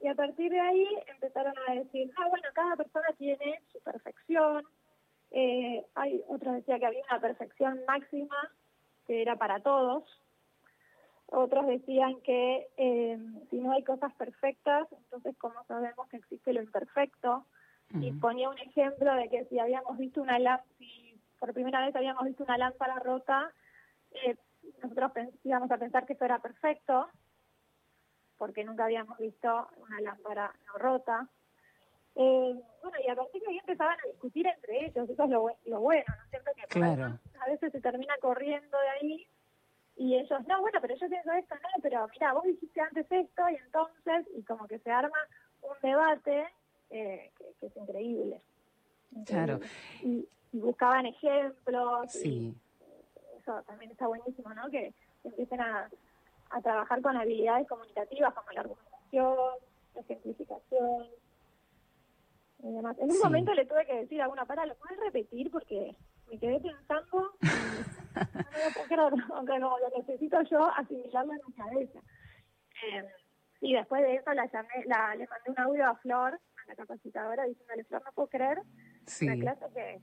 y 0.00 0.06
a 0.06 0.14
partir 0.14 0.50
de 0.50 0.60
ahí 0.60 0.86
empezaron 1.06 1.54
a 1.68 1.72
decir, 1.72 2.12
ah, 2.18 2.28
bueno, 2.28 2.48
cada 2.52 2.76
persona 2.76 3.08
tiene 3.16 3.62
su 3.72 3.80
perfección, 3.80 4.62
Eh, 5.30 5.84
hay 5.94 6.22
otros 6.28 6.54
decía 6.54 6.78
que 6.78 6.86
había 6.86 7.04
una 7.10 7.20
perfección 7.20 7.80
máxima 7.86 8.50
que 9.06 9.20
era 9.22 9.36
para 9.36 9.60
todos. 9.60 10.04
Otros 11.30 11.66
decían 11.66 12.20
que 12.22 12.68
eh, 12.78 13.18
si 13.50 13.56
no 13.58 13.72
hay 13.72 13.84
cosas 13.84 14.12
perfectas, 14.14 14.88
entonces 14.90 15.36
cómo 15.36 15.62
sabemos 15.66 16.08
que 16.08 16.16
existe 16.16 16.52
lo 16.52 16.62
imperfecto. 16.62 17.44
Y 18.00 18.12
ponía 18.12 18.50
un 18.50 18.58
ejemplo 18.58 19.14
de 19.14 19.30
que 19.30 19.46
si 19.46 19.58
habíamos 19.58 19.96
visto 19.96 20.20
una 20.20 20.38
lámpara, 20.38 20.68
si 20.76 21.18
por 21.38 21.54
primera 21.54 21.84
vez 21.84 21.96
habíamos 21.96 22.22
visto 22.26 22.44
una 22.44 22.58
lámpara 22.58 22.98
rota, 22.98 23.50
eh, 24.12 24.36
nosotros 24.82 25.10
íbamos 25.42 25.70
a 25.70 25.78
pensar 25.78 26.04
que 26.04 26.12
eso 26.12 26.24
era 26.26 26.38
perfecto, 26.38 27.08
porque 28.36 28.62
nunca 28.62 28.84
habíamos 28.84 29.16
visto 29.16 29.68
una 29.78 30.00
lámpara 30.02 30.54
no 30.66 30.74
rota. 30.74 31.28
Eh, 32.14 32.60
bueno, 32.82 32.98
y 33.06 33.08
a 33.10 33.16
partir 33.16 33.40
de 33.40 33.48
ahí 33.48 33.58
empezaban 33.58 33.96
a 33.98 34.08
discutir 34.08 34.46
entre 34.46 34.86
ellos, 34.86 35.08
eso 35.08 35.24
es 35.24 35.30
lo, 35.30 35.46
lo 35.64 35.80
bueno, 35.80 36.04
¿no? 36.08 36.28
Siempre 36.28 36.52
que 36.56 36.66
claro. 36.66 37.18
a 37.40 37.48
veces 37.48 37.72
se 37.72 37.80
termina 37.80 38.14
corriendo 38.20 38.76
de 38.78 38.88
ahí 38.88 39.26
y 39.98 40.14
ellos, 40.14 40.46
no, 40.46 40.60
bueno, 40.60 40.78
pero 40.80 40.94
yo 40.96 41.08
pienso 41.08 41.32
esto, 41.32 41.54
no, 41.56 41.82
pero 41.82 42.06
mira, 42.12 42.32
vos 42.32 42.44
dijiste 42.44 42.80
antes 42.80 43.06
esto 43.10 43.42
y 43.50 43.56
entonces, 43.56 44.26
y 44.36 44.42
como 44.44 44.66
que 44.66 44.78
se 44.78 44.90
arma 44.90 45.18
un 45.62 45.76
debate 45.82 46.46
eh, 46.90 47.30
que, 47.36 47.66
es 47.66 47.76
increíble. 47.76 48.40
Claro. 49.26 49.60
Y, 50.02 50.26
buscaban 50.50 51.04
ejemplos. 51.04 52.10
Sí. 52.10 52.54
eso 53.38 53.62
también 53.66 53.90
está 53.90 54.06
buenísimo, 54.06 54.52
¿no? 54.54 54.70
Que 54.70 54.94
empiecen 55.22 55.60
a, 55.60 55.90
a 56.50 56.62
trabajar 56.62 57.02
con 57.02 57.16
habilidades 57.16 57.68
comunicativas 57.68 58.32
como 58.32 58.50
la 58.52 58.60
argumentación, 58.62 59.36
la 59.94 60.00
ejemplificación, 60.00 61.06
en 62.62 63.10
un 63.10 63.18
momento 63.22 63.54
le 63.54 63.66
tuve 63.66 63.86
que 63.86 63.94
decir 63.94 64.20
a 64.20 64.28
una 64.28 64.44
para, 64.44 64.66
¿lo 64.66 64.74
puedes 64.74 64.98
repetir? 64.98 65.50
Porque 65.50 65.94
me 66.30 66.38
quedé 66.38 66.60
pensando, 66.60 67.32
y 67.42 68.96
no 68.96 69.08
aunque 69.34 69.58
no, 69.58 69.78
lo 69.78 69.98
necesito 69.98 70.42
yo 70.42 70.70
asimilarlo 70.76 71.32
en 71.32 71.40
mi 71.46 71.52
cabeza. 71.54 72.00
Eh, 72.86 73.04
y 73.60 73.74
después 73.74 74.02
de 74.02 74.16
eso 74.16 74.32
la 74.34 74.46
llamé, 74.46 74.84
la, 74.86 75.14
le 75.14 75.26
mandé 75.26 75.50
un 75.50 75.60
audio 75.60 75.86
a 75.86 75.96
Flor, 75.96 76.34
a 76.34 76.68
la 76.68 76.74
capacitadora, 76.76 77.44
diciéndole, 77.44 77.84
Flor, 77.84 78.02
no 78.04 78.12
puedo 78.12 78.28
creer 78.28 78.58
la 79.20 79.36
clase 79.36 79.64
que, 79.74 80.00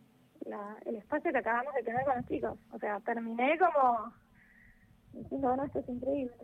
la, 0.49 0.77
el 0.85 0.95
espacio 0.95 1.31
que 1.31 1.37
acabamos 1.37 1.73
de 1.73 1.83
tener 1.83 2.03
con 2.05 2.15
los 2.17 2.25
chicos. 2.25 2.59
O 2.71 2.79
sea, 2.79 2.99
terminé 3.01 3.57
como 3.57 4.13
diciendo, 5.13 5.47
bueno, 5.47 5.63
esto 5.65 5.79
es 5.79 5.89
increíble. 5.89 6.35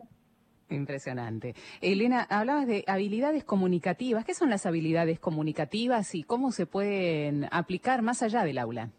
Impresionante. 0.70 1.54
Elena, 1.82 2.26
hablabas 2.30 2.66
de 2.66 2.84
habilidades 2.86 3.44
comunicativas. 3.44 4.24
¿Qué 4.24 4.32
son 4.32 4.48
las 4.48 4.64
habilidades 4.64 5.20
comunicativas 5.20 6.14
y 6.14 6.22
cómo 6.22 6.50
se 6.50 6.64
pueden 6.64 7.46
aplicar 7.50 8.00
más 8.00 8.22
allá 8.22 8.42
del 8.42 8.56
aula? 8.56 8.90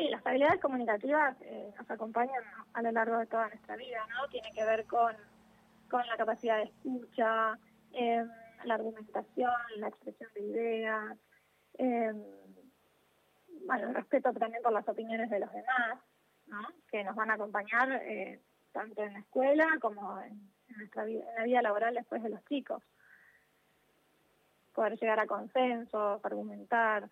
Sí, 0.00 0.08
las 0.08 0.26
habilidades 0.26 0.62
comunicativas 0.62 1.36
eh, 1.42 1.74
nos 1.76 1.90
acompañan 1.90 2.42
a 2.72 2.80
lo 2.80 2.90
largo 2.90 3.18
de 3.18 3.26
toda 3.26 3.48
nuestra 3.48 3.76
vida, 3.76 3.98
¿no? 4.08 4.26
Tiene 4.30 4.50
que 4.52 4.64
ver 4.64 4.86
con, 4.86 5.14
con 5.90 6.06
la 6.06 6.16
capacidad 6.16 6.56
de 6.56 6.62
escucha, 6.62 7.58
em, 7.92 8.26
la 8.64 8.74
argumentación, 8.76 9.52
la 9.76 9.88
expresión 9.88 10.30
de 10.34 10.40
ideas, 10.40 11.18
eh, 11.76 12.14
bueno, 13.66 13.88
el 13.88 13.94
respeto 13.94 14.32
también 14.32 14.62
por 14.62 14.72
las 14.72 14.88
opiniones 14.88 15.28
de 15.28 15.40
los 15.40 15.52
demás, 15.52 15.98
¿no? 16.46 16.66
Que 16.90 17.04
nos 17.04 17.14
van 17.14 17.30
a 17.30 17.34
acompañar 17.34 17.92
eh, 18.02 18.40
tanto 18.72 19.02
en 19.02 19.12
la 19.12 19.18
escuela 19.18 19.66
como 19.82 20.18
en, 20.22 20.50
nuestra 20.78 21.04
vida, 21.04 21.24
en 21.28 21.34
la 21.34 21.44
vida 21.44 21.60
laboral 21.60 21.94
después 21.94 22.22
de 22.22 22.30
los 22.30 22.42
chicos. 22.46 22.82
Poder 24.72 24.98
llegar 24.98 25.20
a 25.20 25.26
consensos, 25.26 26.24
argumentar. 26.24 27.10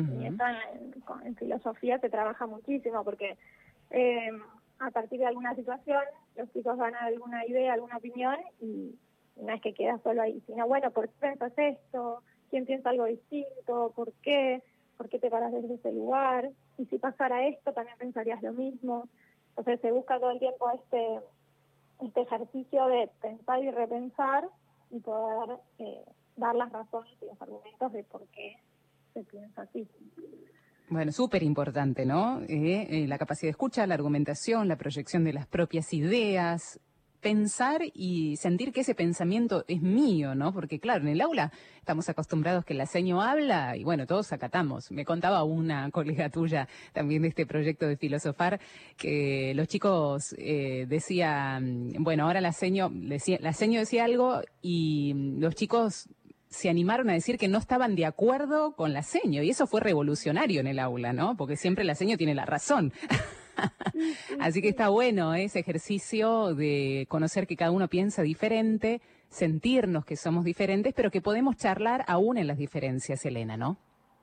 En, 0.00 1.36
filosofía 1.36 1.98
se 1.98 2.10
trabaja 2.10 2.46
muchísimo 2.46 3.04
porque 3.04 3.36
eh, 3.90 4.30
a 4.78 4.90
partir 4.90 5.20
de 5.20 5.26
alguna 5.26 5.54
situación 5.54 6.02
los 6.36 6.50
chicos 6.52 6.76
van 6.76 6.94
a 6.94 7.06
alguna 7.06 7.46
idea, 7.46 7.74
alguna 7.74 7.98
opinión 7.98 8.36
y 8.60 8.94
no 9.36 9.52
es 9.52 9.60
que 9.60 9.74
queda 9.74 9.98
solo 10.02 10.22
ahí, 10.22 10.42
sino 10.46 10.66
bueno, 10.66 10.90
¿por 10.90 11.08
qué 11.08 11.14
piensas 11.20 11.52
esto? 11.56 12.22
¿Quién 12.50 12.66
piensa 12.66 12.90
algo 12.90 13.04
distinto? 13.04 13.92
¿Por 13.94 14.12
qué? 14.22 14.62
¿Por 14.96 15.08
qué 15.08 15.18
te 15.18 15.30
paras 15.30 15.52
desde 15.52 15.74
ese 15.74 15.92
lugar? 15.92 16.50
Y 16.78 16.86
si 16.86 16.98
pasara 16.98 17.46
esto, 17.46 17.72
también 17.72 17.96
pensarías 17.98 18.42
lo 18.42 18.52
mismo. 18.52 19.08
Entonces 19.50 19.80
se 19.80 19.92
busca 19.92 20.18
todo 20.18 20.30
el 20.30 20.38
tiempo 20.38 20.70
este, 20.70 21.20
este 22.02 22.20
ejercicio 22.22 22.86
de 22.86 23.10
pensar 23.20 23.62
y 23.62 23.70
repensar 23.70 24.48
y 24.90 25.00
poder 25.00 25.58
eh, 25.78 26.04
dar 26.36 26.54
las 26.54 26.72
razones 26.72 27.12
y 27.22 27.26
los 27.26 27.40
argumentos 27.40 27.92
de 27.92 28.04
por 28.04 28.26
qué 28.28 28.56
se 29.12 29.24
piensa 29.24 29.62
así. 29.62 29.88
Bueno, 30.88 31.12
súper 31.12 31.42
importante, 31.44 32.04
¿no? 32.04 32.40
Eh, 32.48 32.86
eh, 32.90 33.06
la 33.06 33.18
capacidad 33.18 33.46
de 33.46 33.52
escucha, 33.52 33.86
la 33.86 33.94
argumentación, 33.94 34.66
la 34.66 34.76
proyección 34.76 35.22
de 35.22 35.32
las 35.32 35.46
propias 35.46 35.92
ideas, 35.92 36.80
pensar 37.20 37.82
y 37.94 38.36
sentir 38.36 38.72
que 38.72 38.80
ese 38.80 38.94
pensamiento 38.94 39.64
es 39.68 39.82
mío, 39.82 40.34
¿no? 40.34 40.52
Porque 40.52 40.80
claro, 40.80 41.02
en 41.02 41.08
el 41.08 41.20
aula 41.20 41.52
estamos 41.78 42.08
acostumbrados 42.08 42.64
que 42.64 42.74
el 42.74 42.86
seño 42.86 43.22
habla 43.22 43.76
y 43.76 43.84
bueno, 43.84 44.06
todos 44.06 44.32
acatamos. 44.32 44.90
Me 44.90 45.04
contaba 45.04 45.44
una 45.44 45.90
colega 45.92 46.30
tuya 46.30 46.68
también 46.92 47.22
de 47.22 47.28
este 47.28 47.46
proyecto 47.46 47.86
de 47.86 47.96
filosofar 47.96 48.60
que 48.96 49.52
los 49.54 49.68
chicos 49.68 50.34
eh, 50.38 50.86
decían, 50.88 51.92
bueno, 51.98 52.24
ahora 52.24 52.40
la 52.40 52.52
seño, 52.52 52.90
decía, 52.92 53.38
la 53.40 53.52
seño 53.52 53.80
decía 53.80 54.04
algo 54.04 54.40
y 54.62 55.14
los 55.38 55.54
chicos 55.54 56.08
se 56.50 56.68
animaron 56.68 57.08
a 57.08 57.14
decir 57.14 57.38
que 57.38 57.48
no 57.48 57.58
estaban 57.58 57.94
de 57.94 58.04
acuerdo 58.04 58.74
con 58.74 58.92
la 58.92 59.02
seño 59.02 59.42
y 59.42 59.50
eso 59.50 59.68
fue 59.68 59.80
revolucionario 59.80 60.60
en 60.60 60.66
el 60.66 60.80
aula, 60.80 61.12
¿no? 61.12 61.36
Porque 61.36 61.56
siempre 61.56 61.84
la 61.84 61.94
seño 61.94 62.16
tiene 62.16 62.34
la 62.34 62.44
razón. 62.44 62.92
Así 64.40 64.60
que 64.60 64.68
está 64.68 64.88
bueno 64.88 65.34
ese 65.34 65.60
ejercicio 65.60 66.54
de 66.54 67.06
conocer 67.08 67.46
que 67.46 67.56
cada 67.56 67.70
uno 67.70 67.86
piensa 67.86 68.22
diferente, 68.22 69.00
sentirnos 69.28 70.04
que 70.04 70.16
somos 70.16 70.44
diferentes, 70.44 70.92
pero 70.92 71.12
que 71.12 71.20
podemos 71.20 71.56
charlar 71.56 72.04
aún 72.08 72.36
en 72.36 72.48
las 72.48 72.58
diferencias, 72.58 73.24
Elena, 73.24 73.56
¿no? 73.56 73.76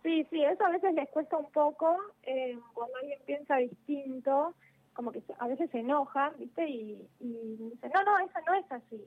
Sí, 0.03 0.27
sí, 0.29 0.43
eso 0.43 0.65
a 0.65 0.69
veces 0.69 0.93
les 0.96 1.10
cuesta 1.10 1.38
un 1.38 1.50
poco 1.51 1.96
eh, 2.24 2.57
cuando 2.74 2.98
alguien 2.98 3.19
piensa 3.25 3.55
distinto, 3.55 4.53
como 4.93 5.13
que 5.13 5.22
a 5.39 5.48
veces 5.48 5.69
se 5.72 5.79
enoja, 5.79 6.31
¿viste? 6.38 6.67
Y, 6.67 7.07
y 7.22 7.55
dicen, 7.57 7.91
no, 7.93 8.03
no, 8.03 8.19
eso 8.19 8.39
no 8.46 8.53
es 8.53 8.69
así. 8.69 9.01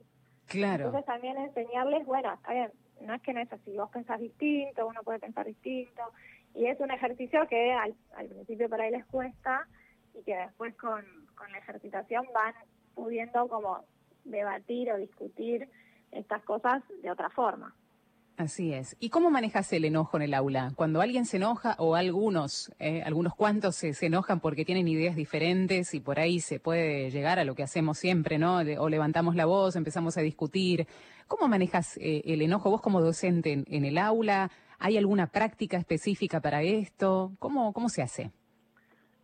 Claro. 0.47 0.85
Entonces 0.85 1.05
también 1.05 1.37
enseñarles, 1.37 2.05
bueno, 2.05 2.33
está 2.33 2.51
bien, 2.53 2.71
no 3.01 3.13
es 3.13 3.21
que 3.21 3.33
no 3.33 3.41
es 3.41 3.51
así, 3.51 3.71
vos 3.75 3.89
pensás 3.91 4.19
distinto, 4.19 4.87
uno 4.87 5.01
puede 5.03 5.19
pensar 5.19 5.45
distinto, 5.45 6.01
y 6.53 6.65
es 6.65 6.79
un 6.79 6.91
ejercicio 6.91 7.47
que 7.47 7.71
al, 7.71 7.95
principio 8.29 8.69
para 8.69 8.87
él 8.87 8.93
les 8.93 9.05
cuesta, 9.05 9.67
y 10.13 10.23
que 10.23 10.35
después 10.35 10.75
con, 10.75 11.03
con 11.35 11.51
la 11.51 11.59
ejercitación 11.59 12.25
van 12.33 12.53
pudiendo 12.93 13.47
como 13.47 13.85
debatir 14.25 14.91
o 14.91 14.97
discutir 14.97 15.69
estas 16.11 16.43
cosas 16.43 16.83
de 17.01 17.09
otra 17.09 17.29
forma. 17.29 17.73
Así 18.41 18.73
es. 18.73 18.95
¿Y 18.99 19.09
cómo 19.09 19.29
manejas 19.29 19.71
el 19.71 19.85
enojo 19.85 20.17
en 20.17 20.23
el 20.23 20.33
aula? 20.33 20.71
Cuando 20.75 20.99
alguien 21.01 21.25
se 21.25 21.37
enoja 21.37 21.75
o 21.77 21.95
algunos, 21.95 22.71
eh, 22.79 23.03
algunos 23.05 23.35
cuantos 23.35 23.75
se, 23.75 23.93
enojan 24.03 24.39
porque 24.39 24.65
tienen 24.65 24.87
ideas 24.87 25.15
diferentes 25.15 25.93
y 25.93 25.99
por 25.99 26.19
ahí 26.19 26.39
se 26.39 26.59
puede 26.59 27.11
llegar 27.11 27.37
a 27.37 27.43
lo 27.43 27.53
que 27.53 27.61
hacemos 27.61 27.99
siempre, 27.99 28.39
¿no? 28.39 28.57
o 28.79 28.89
levantamos 28.89 29.35
la 29.35 29.45
voz, 29.45 29.75
empezamos 29.75 30.17
a 30.17 30.21
discutir. 30.21 30.87
¿Cómo 31.27 31.47
manejas 31.47 31.97
eh, 31.97 32.21
el 32.25 32.41
enojo 32.41 32.69
vos 32.69 32.81
como 32.81 33.01
docente 33.01 33.63
en, 33.65 33.85
el 33.85 33.97
aula? 33.97 34.49
¿Hay 34.79 34.97
alguna 34.97 35.27
práctica 35.27 35.77
específica 35.77 36.41
para 36.41 36.61
esto? 36.61 37.31
¿Cómo, 37.39 37.73
cómo 37.73 37.89
se 37.89 38.01
hace? 38.01 38.31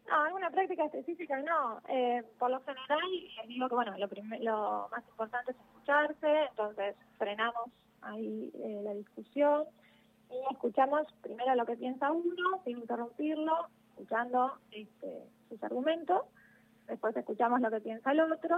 No, 0.08 0.24
alguna 0.24 0.50
práctica 0.50 0.86
específica 0.86 1.40
no. 1.42 1.82
Eh, 1.90 2.24
por 2.40 2.50
lo 2.50 2.60
general, 2.62 3.00
les 3.38 3.48
digo 3.48 3.68
que 3.68 3.76
bueno, 3.76 3.96
lo, 3.98 4.08
lo 4.40 4.88
más 4.90 5.08
importante 5.08 5.52
es 5.52 5.58
escucharse, 5.58 6.46
entonces 6.50 6.96
frenamos 7.18 7.70
ahí 8.02 8.52
eh, 8.56 8.82
la 8.84 8.94
discusión 8.94 9.66
y 10.30 10.54
escuchamos 10.54 11.08
primero 11.22 11.56
lo 11.56 11.66
que 11.66 11.76
piensa 11.76 12.12
uno, 12.12 12.62
sin 12.64 12.78
interrumpirlo, 12.78 13.68
escuchando 13.90 14.54
este, 14.72 15.24
sus 15.50 15.62
argumentos, 15.64 16.22
después 16.88 17.16
escuchamos 17.16 17.62
lo 17.62 17.72
que 17.72 17.82
piensa 17.82 18.12
el 18.12 18.20
otro 18.20 18.58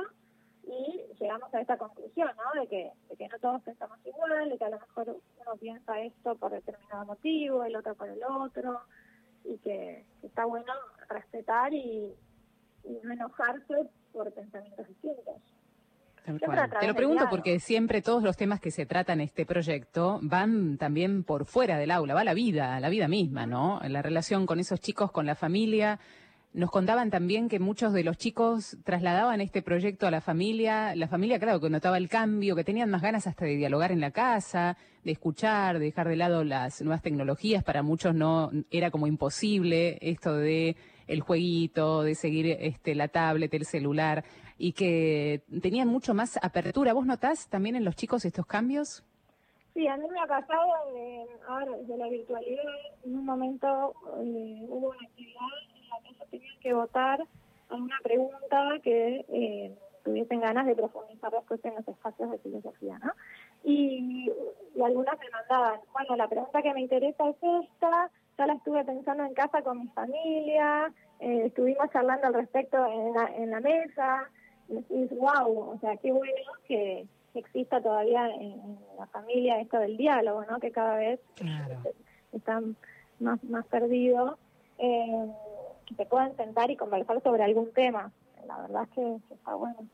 y 0.64 1.04
llegamos 1.20 1.54
a 1.54 1.62
esta 1.62 1.78
conclusión, 1.78 2.30
¿no? 2.36 2.62
De 2.62 2.68
que, 2.68 2.92
de 3.10 3.16
que 3.16 3.28
no 3.28 3.40
todos 3.40 3.62
pensamos 3.64 3.98
igual, 4.06 4.50
de 4.50 4.58
que 4.58 4.66
a 4.66 4.70
lo 4.70 4.80
mejor 4.80 5.18
uno 5.40 5.56
piensa 5.60 6.00
esto 6.02 6.36
por 6.36 6.52
determinado 6.52 7.06
motivo, 7.06 7.64
el 7.64 7.76
otro 7.76 7.96
por 7.96 8.10
el 8.10 8.20
otro, 8.24 8.80
y 9.44 9.58
que, 9.60 10.06
está 10.24 10.46
bueno 10.46 10.72
respetar 11.10 11.74
y, 11.74 12.14
no 13.04 13.14
enojarse 13.14 13.88
por 14.12 14.32
pensamientos 14.34 14.88
distintos. 14.88 15.36
Te 16.80 16.88
lo 16.88 16.96
pregunto 16.96 17.26
porque 17.30 17.60
siempre 17.60 18.02
todos 18.02 18.24
los 18.24 18.38
temas 18.38 18.60
que 18.60 18.72
se 18.72 18.86
tratan 18.86 19.20
en 19.20 19.26
este 19.26 19.46
proyecto 19.46 20.20
van 20.22 20.78
también 20.78 21.24
por 21.24 21.46
fuera 21.46 21.78
del 21.78 21.92
aula, 21.92 22.14
va 22.14 22.24
la 22.24 22.34
vida, 22.34 22.80
la 22.80 22.90
vida 22.90 23.08
misma, 23.08 23.46
¿no? 23.46 23.80
La 23.88 24.02
relación 24.02 24.46
con 24.46 24.60
esos 24.60 24.80
chicos, 24.80 25.12
con 25.12 25.26
la 25.26 25.36
familia, 25.36 26.00
nos 26.52 26.72
contaban 26.72 27.12
también 27.12 27.48
que 27.48 27.60
muchos 27.60 27.94
de 27.94 28.04
los 28.04 28.18
chicos 28.18 28.78
trasladaban 28.84 29.40
este 29.40 29.62
proyecto 29.62 30.08
a 30.08 30.12
la 30.12 30.20
familia. 30.20 30.96
La 30.96 31.08
familia, 31.08 31.40
claro, 31.40 31.60
que 31.60 31.70
notaba 31.70 31.98
el 31.98 32.10
cambio, 32.10 32.56
que 32.56 32.64
tenían 32.64 32.90
más 32.90 33.04
ganas 33.04 33.28
hasta 33.28 33.46
de 33.46 33.56
dialogar 33.56 33.92
en 33.92 34.02
la 34.02 34.10
casa, 34.10 34.76
de 35.04 35.12
escuchar, 35.12 35.78
de 35.78 35.86
dejar 35.86 36.08
de 36.08 36.16
lado 36.16 36.44
las 36.44 36.82
nuevas 36.82 37.04
tecnologías. 37.04 37.64
Para 37.64 37.84
muchos 37.84 38.16
no 38.16 38.50
era 38.72 38.90
como 38.90 39.06
imposible 39.06 40.00
esto 40.02 40.36
de 40.36 40.76
el 41.08 41.22
jueguito, 41.22 42.02
de 42.02 42.16
seguir 42.16 42.48
este, 42.60 42.96
la 42.96 43.08
tablet, 43.08 43.54
el 43.54 43.66
celular, 43.66 44.24
y 44.58 44.74
que 44.74 45.44
tenían 45.62 45.88
mucho 45.88 46.14
más 46.16 46.40
apertura. 46.42 46.94
¿Vos 46.94 47.06
notás 47.06 47.48
también 47.48 47.76
en 47.76 47.86
los 47.86 47.96
chicos 47.96 48.26
estos 48.26 48.46
cambios? 48.48 49.04
Sí, 49.76 49.88
a 49.88 49.98
mí 49.98 50.06
me 50.12 50.20
ha 50.20 50.28
pasado 50.28 50.68
de, 50.94 51.26
ahora 51.48 51.78
desde 51.78 51.98
la 51.98 52.10
virtualidad, 52.10 52.64
en 53.06 53.16
un 53.16 53.26
momento 53.26 53.94
eh, 54.22 54.66
hubo 54.68 54.90
una 54.90 55.00
actividad 55.08 55.40
tenían 56.30 56.60
que 56.60 56.74
votar 56.74 57.22
a 57.70 57.76
una 57.76 57.98
pregunta 58.04 58.80
que 58.84 59.26
eh, 59.30 59.78
tuviesen 60.04 60.42
ganas 60.42 60.66
de 60.66 60.76
profundizar 60.76 61.32
después 61.32 61.64
en 61.64 61.76
los 61.76 61.88
espacios 61.88 62.32
de 62.32 62.38
filosofía, 62.40 63.00
¿no? 63.00 63.12
Y, 63.64 64.32
algunas 64.84 65.20
me 65.20 65.30
mandaban, 65.30 65.82
bueno, 65.92 66.16
la 66.16 66.28
pregunta 66.28 66.62
que 66.62 66.74
me 66.74 66.82
interesa 66.82 67.30
es 67.30 67.36
esta, 67.36 68.10
ya 68.38 68.48
la 68.48 68.54
estuve 68.54 68.86
pensando 68.86 69.26
en 69.26 69.34
casa 69.34 69.62
con 69.62 69.80
mi 69.82 69.88
familia, 69.90 70.94
eh, 71.20 71.44
estuvimos 71.48 71.94
hablando 71.94 72.28
al 72.28 72.34
respecto 72.34 72.78
en 72.86 73.14
la, 73.14 73.26
en 73.36 73.52
la 73.52 73.60
mesa, 73.60 74.30
y 74.70 75.04
es 75.04 75.18
wow, 75.18 75.72
o 75.72 75.78
sea, 75.82 75.98
qué 75.98 76.12
bueno 76.12 76.52
que 76.68 77.06
exista 77.34 77.82
todavía 77.82 78.30
en, 78.30 78.80
la 78.98 79.08
familia 79.08 79.60
esto 79.60 79.80
del 79.80 79.98
diálogo, 79.98 80.46
¿no? 80.50 80.60
Que 80.60 80.72
cada 80.72 80.98
vez 80.98 81.20
están 82.34 82.76
más, 83.20 83.44
más 83.46 83.66
perdidos. 83.68 84.38
Eh, 84.78 85.32
que 85.90 85.96
se 85.96 86.06
puedan 86.06 86.36
sentar 86.38 86.70
y 86.70 86.78
conversar 86.78 87.22
sobre 87.24 87.44
algún 87.44 87.72
tema. 87.74 88.12
La 88.48 88.62
verdad 88.62 88.84
es 88.84 88.90
que, 88.90 89.34
está 89.34 89.56
bueno. 89.56 89.88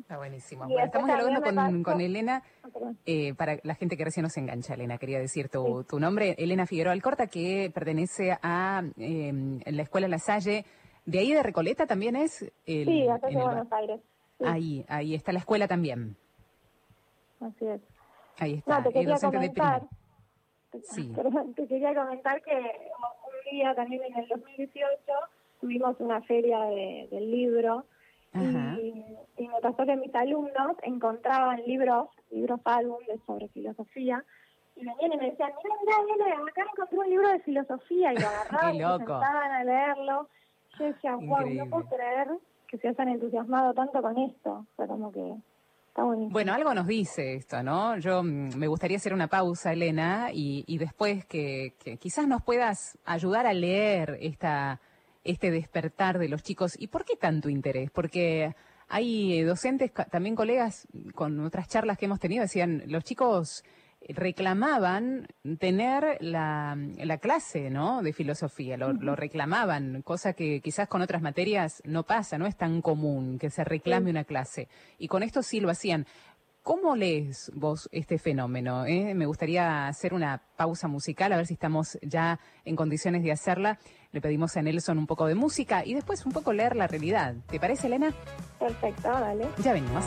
Está 0.00 0.16
buenísimo. 0.18 0.66
estamos 0.78 1.06
dialogando 1.06 1.82
con, 1.82 2.00
Elena, 2.00 2.42
ah, 2.64 2.68
eh, 3.06 3.34
para 3.34 3.58
la 3.62 3.74
gente 3.74 3.96
que 3.96 4.04
recién 4.04 4.24
nos 4.24 4.36
engancha, 4.36 4.74
Elena, 4.74 4.98
quería 4.98 5.18
decir 5.18 5.48
tu, 5.48 5.84
tu 5.84 6.00
nombre, 6.00 6.34
Elena 6.38 6.66
Figueroa 6.66 6.92
Alcorta, 6.92 7.28
que 7.28 7.70
pertenece 7.72 8.36
a 8.42 8.82
eh, 8.98 9.60
la 9.64 9.82
Escuela 9.82 10.08
La 10.08 10.18
Salle. 10.18 10.64
¿De 11.04 11.20
ahí 11.20 11.32
de 11.32 11.42
Recoleta 11.42 11.86
también 11.86 12.16
es? 12.16 12.42
El, 12.66 12.84
sí, 12.84 13.06
de 13.06 13.36
Buenos 13.36 13.72
Aires. 13.72 14.00
Ahí, 14.44 14.84
ahí 14.88 15.14
está 15.14 15.32
la 15.32 15.38
escuela 15.38 15.68
también. 15.68 16.16
Así 17.40 17.66
es. 17.66 17.80
Ahí 18.38 18.54
está, 18.54 18.80
no, 18.80 18.88
te 18.88 18.92
quería 18.92 19.16
comentar, 19.18 19.82
sí. 20.82 21.14
te 21.56 21.66
quería 21.66 21.94
comentar 21.94 22.42
que 22.42 22.52
también 23.74 24.02
en 24.04 24.16
el 24.16 24.28
2018, 24.28 24.96
tuvimos 25.60 25.96
una 26.00 26.20
feria 26.22 26.60
del 26.60 27.30
libro 27.30 27.84
y, 28.34 29.48
me 29.48 29.60
pasó 29.62 29.84
que 29.84 29.96
mis 29.96 30.14
alumnos 30.14 30.76
encontraban 30.82 31.62
libros, 31.66 32.08
libros 32.30 32.60
álbum 32.64 32.98
sobre 33.26 33.48
filosofía, 33.48 34.24
y 34.74 34.84
venían 34.84 35.12
y 35.12 35.16
me 35.16 35.30
decían, 35.30 35.52
mira, 35.62 35.96
mira, 36.04 36.26
mira, 36.26 36.36
acá 36.36 36.62
encontré 36.70 36.98
un 36.98 37.10
libro 37.10 37.28
de 37.28 37.40
filosofía, 37.40 38.12
y 38.12 38.18
lo 38.18 38.26
agarraban 38.28 38.74
y 38.74 38.78
sentaban 38.78 39.52
a 39.52 39.64
leerlo. 39.64 40.28
Yo 40.78 40.84
decía, 40.84 41.16
wow, 41.16 41.48
no 41.48 41.66
puedo 41.70 41.88
creer 41.88 42.28
que 42.68 42.78
se 42.78 42.88
hayan 42.88 43.08
entusiasmado 43.08 43.72
tanto 43.72 44.02
con 44.02 44.18
esto. 44.18 44.50
O 44.50 44.76
sea, 44.76 44.86
como 44.86 45.10
que 45.12 45.34
bueno, 46.04 46.52
algo 46.52 46.74
nos 46.74 46.86
dice 46.86 47.34
esto, 47.34 47.62
¿no? 47.62 47.98
Yo 47.98 48.22
mm, 48.22 48.56
me 48.56 48.66
gustaría 48.66 48.96
hacer 48.96 49.14
una 49.14 49.28
pausa, 49.28 49.72
Elena, 49.72 50.28
y, 50.32 50.78
después 50.78 51.24
que, 51.24 51.74
quizás 51.98 52.28
nos 52.28 52.42
puedas 52.42 52.98
ayudar 53.04 53.46
a 53.46 53.54
leer 53.54 54.18
esta, 54.20 54.80
este 55.24 55.50
despertar 55.50 56.18
de 56.18 56.28
los 56.28 56.42
chicos. 56.42 56.76
¿Y 56.78 56.88
por 56.88 57.04
qué 57.04 57.16
tanto 57.16 57.48
interés? 57.48 57.90
Porque 57.90 58.54
hay 58.88 59.42
docentes, 59.42 59.92
también 60.10 60.36
colegas, 60.36 60.86
con 61.14 61.40
otras 61.40 61.68
charlas 61.68 61.98
que 61.98 62.04
hemos 62.04 62.20
tenido, 62.20 62.42
decían, 62.42 62.82
los 62.86 63.04
chicos 63.04 63.64
reclamaban 64.08 65.26
tener 65.58 66.18
la, 66.20 66.76
la 66.96 67.18
clase 67.18 67.70
¿no? 67.70 68.02
de 68.02 68.12
filosofía, 68.12 68.76
lo, 68.76 68.92
lo, 68.92 69.16
reclamaban, 69.16 70.02
cosa 70.02 70.32
que 70.32 70.60
quizás 70.60 70.88
con 70.88 71.02
otras 71.02 71.22
materias 71.22 71.82
no 71.84 72.04
pasa, 72.04 72.38
no 72.38 72.46
es 72.46 72.56
tan 72.56 72.82
común 72.82 73.38
que 73.38 73.50
se 73.50 73.64
reclame 73.64 74.10
una 74.10 74.24
clase. 74.24 74.68
Y 74.98 75.08
con 75.08 75.22
esto 75.22 75.42
sí 75.42 75.60
lo 75.60 75.70
hacían. 75.70 76.06
¿Cómo 76.66 76.96
lees 76.96 77.52
vos 77.54 77.88
este 77.92 78.18
fenómeno? 78.18 78.86
Eh? 78.86 79.14
Me 79.14 79.26
gustaría 79.26 79.86
hacer 79.86 80.12
una 80.12 80.42
pausa 80.56 80.88
musical, 80.88 81.32
a 81.32 81.36
ver 81.36 81.46
si 81.46 81.54
estamos 81.54 81.96
ya 82.02 82.40
en 82.64 82.74
condiciones 82.74 83.22
de 83.22 83.30
hacerla. 83.30 83.78
Le 84.10 84.20
pedimos 84.20 84.56
a 84.56 84.62
Nelson 84.62 84.98
un 84.98 85.06
poco 85.06 85.26
de 85.26 85.36
música 85.36 85.84
y 85.84 85.94
después 85.94 86.26
un 86.26 86.32
poco 86.32 86.52
leer 86.52 86.74
la 86.74 86.88
realidad. 86.88 87.36
¿Te 87.46 87.60
parece, 87.60 87.86
Elena? 87.86 88.12
Perfecto, 88.58 89.08
dale. 89.08 89.46
Ya 89.62 89.74
venimos. 89.74 90.04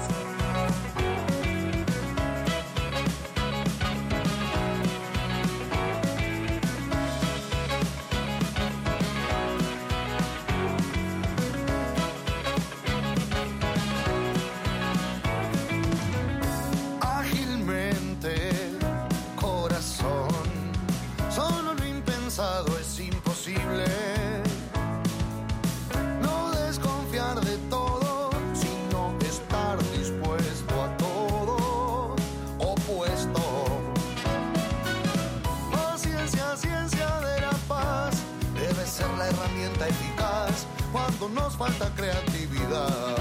Nos 41.34 41.56
falta 41.56 41.89
creatividad. 41.95 43.15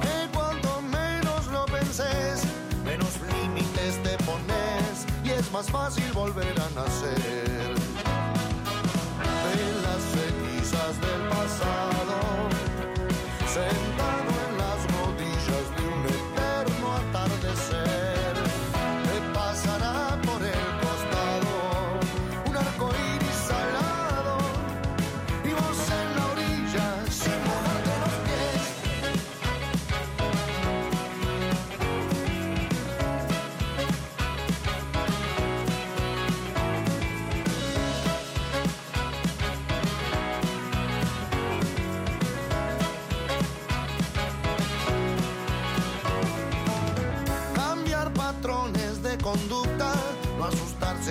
Que 0.00 0.28
cuanto 0.32 0.80
menos 0.82 1.46
lo 1.48 1.66
penses, 1.66 2.42
menos 2.84 3.10
límites 3.32 4.02
te 4.02 4.16
pones 4.24 5.06
y 5.24 5.30
es 5.30 5.50
más 5.52 5.70
fácil 5.70 6.10
volver 6.12 6.54
a 6.60 6.70
nacer. 6.80 7.74
En 9.52 9.82
las 9.82 10.02
cenizas 10.14 11.00
del 11.00 11.28
pasado, 11.28 12.18
sentado 13.46 13.87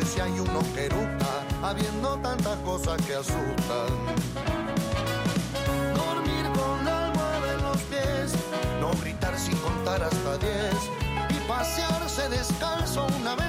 si 0.05 0.19
hay 0.19 0.39
uno 0.39 0.59
que 0.73 0.85
eructa, 0.85 1.43
habiendo 1.63 2.17
tantas 2.19 2.57
cosas 2.59 3.01
que 3.03 3.15
asustan. 3.15 3.89
Dormir 5.95 6.45
con 6.53 6.87
algo 6.87 7.21
en 7.53 7.63
los 7.63 7.77
pies, 7.83 8.33
no 8.79 8.91
gritar 9.01 9.37
sin 9.37 9.55
contar 9.57 10.03
hasta 10.03 10.37
diez, 10.37 10.75
y 11.29 11.47
pasearse 11.47 12.29
descalzo 12.29 13.07
una 13.19 13.35
vez 13.35 13.46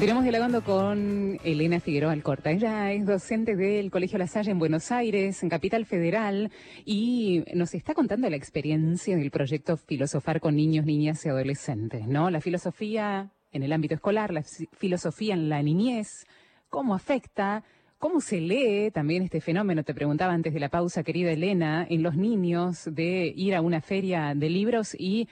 Continuamos 0.00 0.24
dialogando 0.24 0.64
con 0.64 1.38
Elena 1.44 1.78
Figueroa 1.78 2.12
Alcorta. 2.12 2.50
Ella 2.50 2.90
es 2.90 3.04
docente 3.04 3.54
del 3.54 3.90
Colegio 3.90 4.16
La 4.16 4.26
Salle 4.26 4.50
en 4.50 4.58
Buenos 4.58 4.90
Aires, 4.90 5.42
en 5.42 5.50
Capital 5.50 5.84
Federal, 5.84 6.50
y 6.86 7.44
nos 7.54 7.74
está 7.74 7.92
contando 7.92 8.30
la 8.30 8.36
experiencia 8.36 9.14
del 9.18 9.30
proyecto 9.30 9.76
Filosofar 9.76 10.40
con 10.40 10.56
niños, 10.56 10.86
niñas 10.86 11.26
y 11.26 11.28
adolescentes, 11.28 12.06
¿no? 12.08 12.30
La 12.30 12.40
filosofía 12.40 13.30
en 13.52 13.62
el 13.62 13.74
ámbito 13.74 13.94
escolar, 13.94 14.32
la 14.32 14.42
fi- 14.42 14.70
filosofía 14.72 15.34
en 15.34 15.50
la 15.50 15.62
niñez, 15.62 16.24
cómo 16.70 16.94
afecta, 16.94 17.62
cómo 17.98 18.22
se 18.22 18.40
lee 18.40 18.90
también 18.90 19.24
este 19.24 19.42
fenómeno, 19.42 19.82
te 19.84 19.92
preguntaba 19.92 20.32
antes 20.32 20.54
de 20.54 20.60
la 20.60 20.70
pausa, 20.70 21.02
querida 21.02 21.30
Elena, 21.30 21.86
en 21.90 22.02
los 22.02 22.16
niños 22.16 22.88
de 22.90 23.30
ir 23.36 23.54
a 23.54 23.60
una 23.60 23.82
feria 23.82 24.32
de 24.34 24.48
libros 24.48 24.96
y 24.98 25.28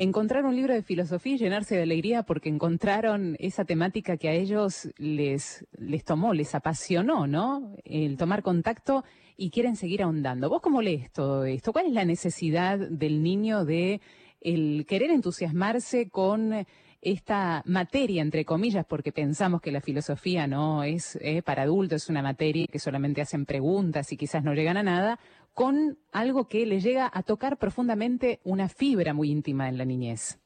encontrar 0.00 0.46
un 0.46 0.56
libro 0.56 0.72
de 0.72 0.82
filosofía 0.82 1.34
y 1.34 1.38
llenarse 1.38 1.76
de 1.76 1.82
alegría 1.82 2.22
porque 2.22 2.48
encontraron 2.48 3.36
esa 3.38 3.66
temática 3.66 4.16
que 4.16 4.30
a 4.30 4.32
ellos 4.32 4.88
les, 4.96 5.66
les 5.76 6.04
tomó, 6.04 6.32
les 6.32 6.54
apasionó, 6.54 7.26
¿no? 7.26 7.76
El 7.84 8.16
tomar 8.16 8.42
contacto 8.42 9.04
y 9.36 9.50
quieren 9.50 9.76
seguir 9.76 10.02
ahondando. 10.02 10.48
¿Vos 10.48 10.62
cómo 10.62 10.80
lees 10.80 11.12
todo 11.12 11.44
esto? 11.44 11.74
¿Cuál 11.74 11.88
es 11.88 11.92
la 11.92 12.06
necesidad 12.06 12.78
del 12.78 13.22
niño 13.22 13.66
de 13.66 14.00
el 14.40 14.86
querer 14.88 15.10
entusiasmarse 15.10 16.08
con 16.08 16.66
esta 17.02 17.62
materia, 17.64 18.22
entre 18.22 18.44
comillas, 18.44 18.84
porque 18.86 19.12
pensamos 19.12 19.60
que 19.60 19.72
la 19.72 19.80
filosofía 19.80 20.46
no 20.46 20.82
es 20.82 21.16
eh, 21.20 21.42
para 21.42 21.62
adultos, 21.62 22.04
es 22.04 22.08
una 22.10 22.22
materia 22.22 22.66
que 22.66 22.78
solamente 22.78 23.22
hacen 23.22 23.46
preguntas 23.46 24.12
y 24.12 24.16
quizás 24.16 24.44
no 24.44 24.52
llegan 24.54 24.76
a 24.76 24.82
nada, 24.82 25.18
con 25.54 25.98
algo 26.12 26.48
que 26.48 26.66
le 26.66 26.80
llega 26.80 27.10
a 27.12 27.22
tocar 27.22 27.56
profundamente 27.56 28.40
una 28.44 28.68
fibra 28.68 29.12
muy 29.14 29.30
íntima 29.30 29.68
en 29.68 29.78
la 29.78 29.84
niñez. 29.84 30.38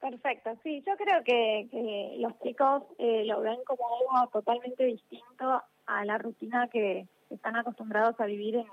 Perfecto, 0.00 0.50
sí, 0.62 0.82
yo 0.86 0.96
creo 0.96 1.24
que, 1.24 2.16
los 2.18 2.38
chicos 2.40 2.84
eh, 2.98 3.24
lo 3.24 3.40
ven 3.40 3.58
como 3.66 3.84
algo 3.96 4.30
totalmente 4.30 4.84
distinto 4.84 5.62
a 5.86 6.04
la 6.04 6.18
rutina 6.18 6.68
que 6.68 7.08
están 7.30 7.56
acostumbrados 7.56 8.18
a 8.20 8.26
vivir 8.26 8.56
en, 8.56 8.66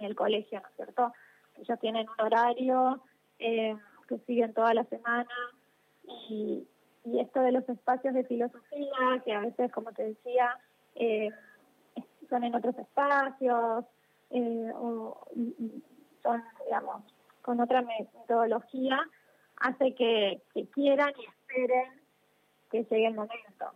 el 0.00 0.16
colegio, 0.16 0.60
¿no 0.60 0.68
es 0.68 0.74
cierto? 0.74 1.12
Ellos 1.56 1.78
tienen 1.78 2.08
un 2.08 2.26
horario 2.26 3.00
eh, 3.38 3.76
que 4.08 4.18
siguen 4.26 4.52
toda 4.52 4.74
la 4.74 4.82
semana 4.84 5.30
y, 6.28 6.66
y 7.04 7.20
esto 7.20 7.40
de 7.40 7.52
los 7.52 7.68
espacios 7.68 8.12
de 8.12 8.24
filosofía, 8.24 9.22
que 9.24 9.32
a 9.32 9.40
veces, 9.40 9.70
como 9.70 9.92
te 9.92 10.02
decía, 10.02 10.58
eh, 10.96 11.30
son 12.28 12.42
en 12.42 12.54
otros 12.54 12.76
espacios 12.78 13.84
eh, 14.34 14.70
o 14.74 15.26
y- 15.34 15.54
y 15.58 15.82
son, 16.22 16.42
digamos, 16.64 17.02
con 17.42 17.60
otra 17.60 17.82
me- 17.82 18.08
metodología, 18.20 19.00
hace 19.56 19.94
que, 19.94 20.42
que 20.52 20.66
quieran 20.70 21.12
y 21.18 21.24
esperen 21.26 22.02
que 22.70 22.84
llegue 22.84 23.06
el 23.06 23.14
momento. 23.14 23.66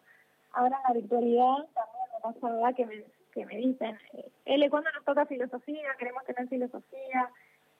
Ahora 0.53 0.77
en 0.79 0.83
la 0.95 1.01
virtualidad 1.01 1.57
también 1.75 2.07
me 2.13 2.41
pasa 2.41 2.73
que 2.75 2.87
me, 2.87 3.05
que 3.33 3.47
me 3.47 3.57
dicen, 3.57 3.99
eh, 4.15 4.31
Ele, 4.45 4.69
¿cuándo 4.71 4.91
nos 4.93 5.05
toca 5.05 5.27
filosofía? 5.27 5.95
Queremos 5.99 6.25
tener 6.25 6.49
filosofía. 6.49 7.31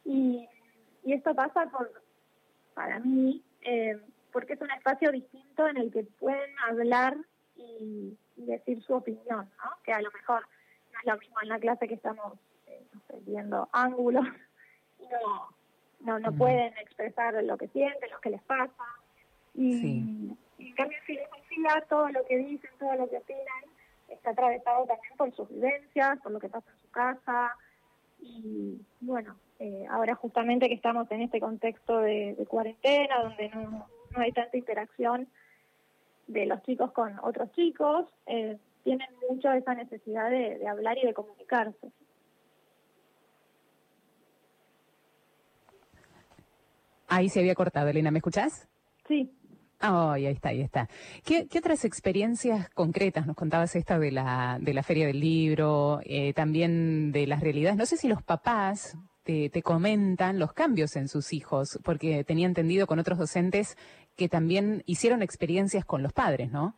Y, 0.05 0.49
y 1.05 1.13
esto 1.15 1.35
pasa 1.35 1.67
por, 1.71 1.91
para 2.75 3.01
mí, 3.01 3.43
eh, 3.63 4.01
porque 4.33 4.53
es 4.53 4.61
un 4.61 4.71
espacio 4.71 5.11
distinto 5.11 5.67
en 5.67 5.79
el 5.79 5.91
que 5.91 6.05
pueden 6.05 6.51
hablar 6.69 7.17
y, 7.57 8.17
y 8.37 8.45
decir 8.47 8.81
su 8.83 8.95
opinión, 8.95 9.51
¿no? 9.65 9.71
Que 9.83 9.93
a 9.93 10.01
lo 10.01 10.11
mejor 10.13 10.47
no 10.93 10.99
es 11.01 11.07
lo 11.07 11.19
mismo 11.19 11.37
en 11.43 11.49
la 11.49 11.59
clase 11.59 11.89
que 11.89 11.95
estamos 11.95 12.39
viendo 13.27 13.69
ángulos 13.73 14.25
no, 15.11 15.49
no, 16.01 16.19
no 16.19 16.33
pueden 16.33 16.77
expresar 16.79 17.35
lo 17.43 17.57
que 17.57 17.69
sienten, 17.69 18.11
lo 18.11 18.21
que 18.21 18.31
les 18.31 18.43
pasa. 18.43 18.85
Y, 19.55 19.81
Sí. 19.81 20.37
y 20.59 20.69
en 20.69 20.75
cambio 20.75 20.99
en 20.99 21.05
filosofía 21.05 21.85
todo 21.89 22.09
lo 22.11 22.25
que 22.27 22.37
dicen, 22.37 22.71
todo 22.79 22.95
lo 22.95 23.09
que 23.09 23.17
opinan, 23.19 23.65
está 24.09 24.31
atravesado 24.31 24.87
también 24.87 25.17
por 25.17 25.35
sus 25.35 25.49
vivencias, 25.49 26.19
por 26.21 26.33
lo 26.33 26.39
que 26.41 26.49
pasa 26.49 26.71
en 26.71 26.79
su 26.81 26.91
casa. 26.91 27.57
Y 28.21 28.81
bueno, 29.01 29.37
eh, 29.59 29.87
ahora 29.91 30.15
justamente 30.15 30.69
que 30.69 30.75
estamos 30.75 31.11
en 31.11 31.23
este 31.23 31.41
contexto 31.41 32.01
de, 32.01 32.35
de 32.35 32.47
cuarentena, 32.47 33.23
donde 33.23 33.49
no, 33.51 33.87
no 34.11 34.21
hay 34.21 34.33
tanta 34.33 34.57
interacción 34.57 35.29
de 36.27 36.47
los 36.47 36.63
chicos 36.63 36.93
con 36.93 37.19
otros 37.23 37.51
chicos, 37.53 38.07
eh, 38.27 38.59
tienen 38.85 39.09
mucho 39.29 39.51
esa 39.53 39.75
necesidad 39.75 40.31
de, 40.31 40.59
de 40.59 40.69
hablar 40.69 40.99
y 40.99 41.07
de 41.07 41.15
comunicarse. 41.15 41.91
Ahí 47.09 47.29
se 47.29 47.41
había 47.41 47.55
cortado, 47.55 47.89
Elena, 47.89 48.11
¿me 48.11 48.19
escuchás? 48.19 48.69
Sí. 49.07 49.33
Ay, 49.81 50.27
ahí 50.27 50.35
está, 50.35 50.49
ahí 50.51 50.61
está. 50.61 50.89
¿Qué, 51.25 51.47
qué 51.49 51.59
otras 51.59 51.85
experiencias 51.85 52.69
concretas 52.71 53.27
nos 53.27 53.37
contabas 53.37 53.77
esta 53.77 53.99
de 53.99 54.11
la, 54.11 54.59
de 54.61 54.75
la 54.75 54.83
Feria 54.83 55.07
del 55.07 55.21
Libro, 55.21 56.01
eh, 56.05 56.33
también 56.35 57.13
de 57.13 57.27
las 57.27 57.41
realidades? 57.41 57.79
No 57.79 57.87
sé 57.87 57.97
si 57.97 58.09
los 58.09 58.23
papás 58.23 58.99
te, 59.23 59.51
te 59.51 59.63
comentan 59.63 60.39
los 60.39 60.53
cambios 60.53 60.97
en 60.97 61.09
sus 61.09 61.33
hijos, 61.33 61.79
porque 61.85 62.25
tenía 62.25 62.47
entendido 62.47 62.87
con 62.87 62.99
otros 62.99 63.19
docentes 63.19 63.77
que 64.17 64.29
también 64.29 64.83
hicieron 64.87 65.23
experiencias 65.23 65.85
con 65.85 66.03
los 66.03 66.13
padres, 66.13 66.51
¿no? 66.51 66.75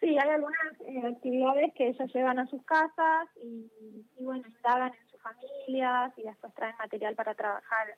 Sí, 0.00 0.16
hay 0.18 0.30
algunas 0.30 0.80
eh, 0.86 1.06
actividades 1.06 1.72
que 1.74 1.88
ellos 1.88 2.12
llevan 2.12 2.38
a 2.38 2.46
sus 2.46 2.62
casas 2.64 3.28
y, 3.42 3.70
y, 4.18 4.24
bueno, 4.24 4.44
indagan 4.48 4.92
en 4.92 5.10
sus 5.10 5.20
familias 5.20 6.12
y 6.16 6.22
después 6.22 6.52
traen 6.54 6.76
material 6.78 7.14
para 7.14 7.34
trabajar 7.34 7.88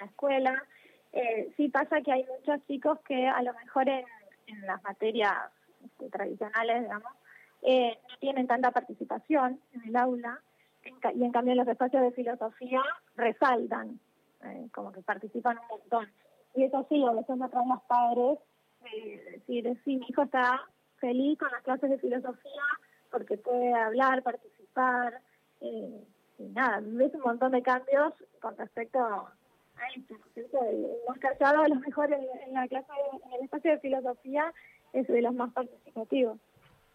la 0.00 0.06
escuela. 0.06 0.64
Eh, 1.12 1.52
sí 1.56 1.68
pasa 1.68 2.00
que 2.02 2.12
hay 2.12 2.24
muchos 2.24 2.64
chicos 2.66 2.98
que 3.06 3.26
a 3.26 3.42
lo 3.42 3.52
mejor 3.54 3.88
en, 3.88 4.04
las 4.64 4.82
materias 4.84 5.34
este, 5.84 6.08
tradicionales, 6.08 6.82
digamos, 6.82 7.12
eh, 7.62 7.98
no 8.08 8.16
tienen 8.18 8.46
tanta 8.46 8.70
participación 8.70 9.60
en 9.72 9.88
el 9.88 9.96
aula 9.96 10.40
y 10.84 11.24
en 11.24 11.32
cambio 11.32 11.52
en 11.52 11.58
los 11.58 11.68
espacios 11.68 12.02
de 12.02 12.12
filosofía 12.12 12.80
resaltan, 13.16 13.98
eh, 14.44 14.68
como 14.72 14.92
que 14.92 15.02
participan 15.02 15.58
un 15.58 15.78
montón. 15.78 16.08
Y 16.54 16.64
eso 16.64 16.86
sí, 16.88 17.04
a 17.04 17.12
veces 17.12 17.36
me 17.36 17.48
traen 17.48 17.68
los 17.68 17.82
padres 17.82 18.38
de 18.82 19.32
decir, 19.32 19.80
sí, 19.84 19.96
mi 19.96 20.06
hijo 20.08 20.22
está 20.22 20.62
feliz 20.98 21.38
con 21.38 21.50
las 21.50 21.62
clases 21.62 21.90
de 21.90 21.98
filosofía 21.98 22.62
porque 23.10 23.36
puede 23.36 23.72
hablar, 23.74 24.22
participar, 24.22 25.20
eh, 25.60 26.04
y 26.38 26.42
nada, 26.50 26.80
ves 26.82 27.14
un 27.14 27.22
montón 27.22 27.52
de 27.52 27.62
cambios 27.62 28.12
con 28.40 28.56
respecto 28.56 28.98
a 28.98 29.32
más 31.06 31.60
a 31.60 31.68
lo 31.68 31.74
mejor 31.76 32.12
en, 32.12 32.52
la 32.52 32.66
clase, 32.68 32.86
en 33.24 33.32
el 33.32 33.44
espacio 33.44 33.72
de 33.72 33.78
filosofía 33.80 34.52
es 34.92 35.06
de 35.06 35.22
los 35.22 35.34
más 35.34 35.52
participativos. 35.52 36.38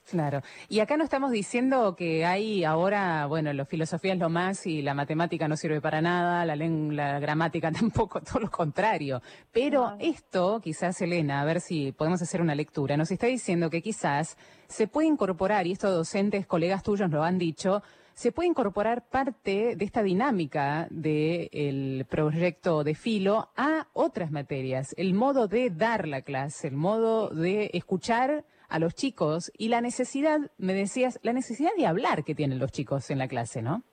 Claro. 0.10 0.42
Y 0.68 0.80
acá 0.80 0.98
no 0.98 1.04
estamos 1.04 1.32
diciendo 1.32 1.96
que 1.96 2.26
hay 2.26 2.64
ahora, 2.64 3.28
bueno, 3.28 3.54
la 3.54 3.66
filosofía 3.66 4.14
es 4.14 4.20
lo 4.20 4.30
más 4.30 4.66
y 4.66 4.82
la 4.82 4.94
matemática 4.94 5.48
no 5.48 5.56
sirve 5.56 5.80
para 5.80 6.02
nada, 6.02 6.46
la, 6.46 6.56
la 6.56 7.20
gramática 7.20 7.72
tampoco, 7.72 8.22
todo 8.22 8.40
lo 8.40 8.52
contrario. 8.52 9.22
Pero 9.52 9.96
esto, 10.00 10.60
quizás, 10.62 11.02
Elena, 11.02 11.42
a 11.42 11.46
ver 11.46 11.62
si 11.62 11.92
podemos 11.92 12.22
hacer 12.22 12.42
una 12.42 12.56
lectura, 12.56 12.98
nos 12.98 13.12
está 13.12 13.28
diciendo 13.28 13.70
que 13.70 13.82
quizás 13.82 14.38
se 14.68 14.88
puede 14.88 15.08
incorporar, 15.08 15.68
y 15.68 15.74
estos 15.74 15.94
docentes, 15.94 16.46
colegas 16.46 16.84
tuyos 16.84 17.10
lo 17.10 17.24
han 17.24 17.38
dicho, 17.38 17.84
se 18.14 18.32
puede 18.32 18.50
incorporar 18.50 19.08
parte 19.08 19.76
de 19.76 19.86
esta 19.86 20.04
dinámica 20.04 20.88
del 20.90 22.06
proyecto 22.10 22.84
de 22.84 22.96
filo 22.96 23.50
a 23.56 23.88
otras 23.94 24.32
materias, 24.32 24.94
el 24.98 25.14
modo 25.14 25.48
de 25.48 25.70
dar 25.70 26.08
la 26.08 26.22
clase, 26.22 26.68
el 26.68 26.76
modo 26.76 27.30
de 27.30 27.72
escuchar 27.74 28.46
a 28.72 28.80
los 28.80 28.96
chicos 28.96 29.52
y 29.58 29.68
la 29.68 29.82
necesidad, 29.82 30.40
me 30.58 30.74
decías, 30.74 31.20
la 31.24 31.34
necesidad 31.34 31.72
de 31.78 31.86
hablar 31.86 32.24
que 32.24 32.34
tienen 32.34 32.58
los 32.58 32.72
chicos 32.72 33.12
en 33.12 33.20
la 33.20 33.28
clase, 33.28 33.62
¿no? 33.62 33.84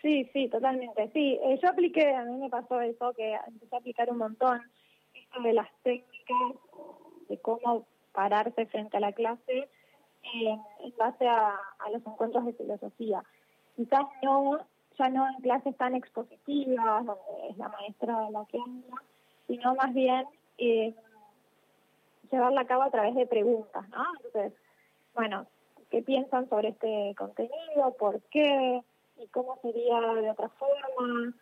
Sí, 0.00 0.28
sí, 0.32 0.48
totalmente. 0.48 1.10
Sí, 1.12 1.38
eh, 1.42 1.58
yo 1.62 1.68
apliqué, 1.68 2.14
a 2.14 2.24
mí 2.24 2.38
me 2.38 2.48
pasó 2.48 2.80
eso, 2.80 3.12
que 3.12 3.34
empecé 3.46 3.76
a 3.76 3.78
aplicar 3.78 4.10
un 4.10 4.18
montón 4.18 4.62
esto 5.12 5.42
de 5.42 5.52
las 5.52 5.68
técnicas, 5.82 6.56
de 7.28 7.38
cómo 7.40 7.86
pararse 8.12 8.64
frente 8.66 8.96
a 8.96 9.00
la 9.00 9.12
clase 9.12 9.68
en 10.34 10.96
base 10.96 11.28
a, 11.28 11.60
los 11.92 12.04
encuentros 12.06 12.46
de 12.46 12.54
filosofía. 12.54 13.22
Quizás 13.76 14.06
no, 14.22 14.58
ya 14.98 15.08
no 15.10 15.28
en 15.28 15.42
clases 15.42 15.76
tan 15.76 15.94
expositivas, 15.94 17.04
donde 17.04 17.50
es 17.50 17.56
la 17.58 17.68
maestra 17.68 18.30
la 18.30 18.46
que 18.46 18.58
habla, 18.58 19.02
sino 19.46 19.74
más 19.74 19.92
bien 19.92 20.24
eh, 20.58 20.94
llevarla 22.30 22.62
a 22.62 22.66
cabo 22.66 22.82
a 22.82 22.90
través 22.90 23.14
de 23.14 23.26
preguntas, 23.26 23.88
¿no? 23.90 24.04
Entonces, 24.16 24.52
bueno, 25.14 25.46
¿qué 25.90 26.02
piensan 26.02 26.48
sobre 26.48 26.68
este 26.68 27.14
contenido? 27.16 27.94
¿Por 27.98 28.20
qué? 28.30 28.82
¿Y 29.18 29.26
cómo 29.28 29.58
sería 29.62 30.00
de 30.00 30.30
otra 30.30 30.48
forma? 30.50 31.34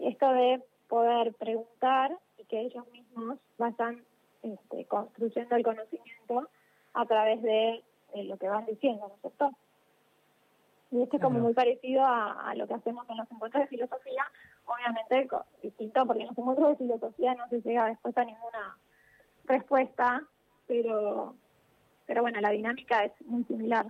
Esto 0.00 0.32
de 0.32 0.62
poder 0.88 1.32
preguntar 1.34 2.16
y 2.36 2.44
que 2.44 2.60
ellos 2.60 2.86
mismos 2.92 3.38
vayan 3.58 4.04
este, 4.42 4.84
construyendo 4.86 5.56
el 5.56 5.62
conocimiento 5.62 6.48
a 6.94 7.06
través 7.06 7.40
de, 7.42 7.82
lo 8.24 8.36
que 8.36 8.48
van 8.48 8.66
diciendo, 8.66 9.08
¿no 9.08 9.14
es 9.14 9.20
cierto? 9.20 9.52
Y 10.90 11.02
esto 11.02 11.16
es 11.16 11.22
como 11.22 11.38
muy 11.38 11.54
parecido 11.54 12.04
a, 12.04 12.52
lo 12.54 12.66
que 12.66 12.74
hacemos 12.74 13.08
en 13.08 13.16
los 13.16 13.30
encuentros 13.30 13.62
de 13.62 13.68
filosofía, 13.68 14.24
obviamente 14.66 15.28
distinto 15.62 16.04
porque 16.06 16.22
en 16.22 16.28
los 16.28 16.36
encuentros 16.36 16.68
de 16.70 16.76
filosofía 16.76 17.34
no 17.34 17.48
se 17.48 17.62
llega 17.62 17.86
después 17.86 18.16
a 18.18 18.24
ninguna 18.24 18.76
respuesta, 19.44 20.22
pero, 20.72 21.34
pero 22.06 22.22
bueno, 22.22 22.40
la 22.40 22.50
dinámica 22.50 23.04
es 23.04 23.12
muy 23.26 23.44
similar. 23.44 23.86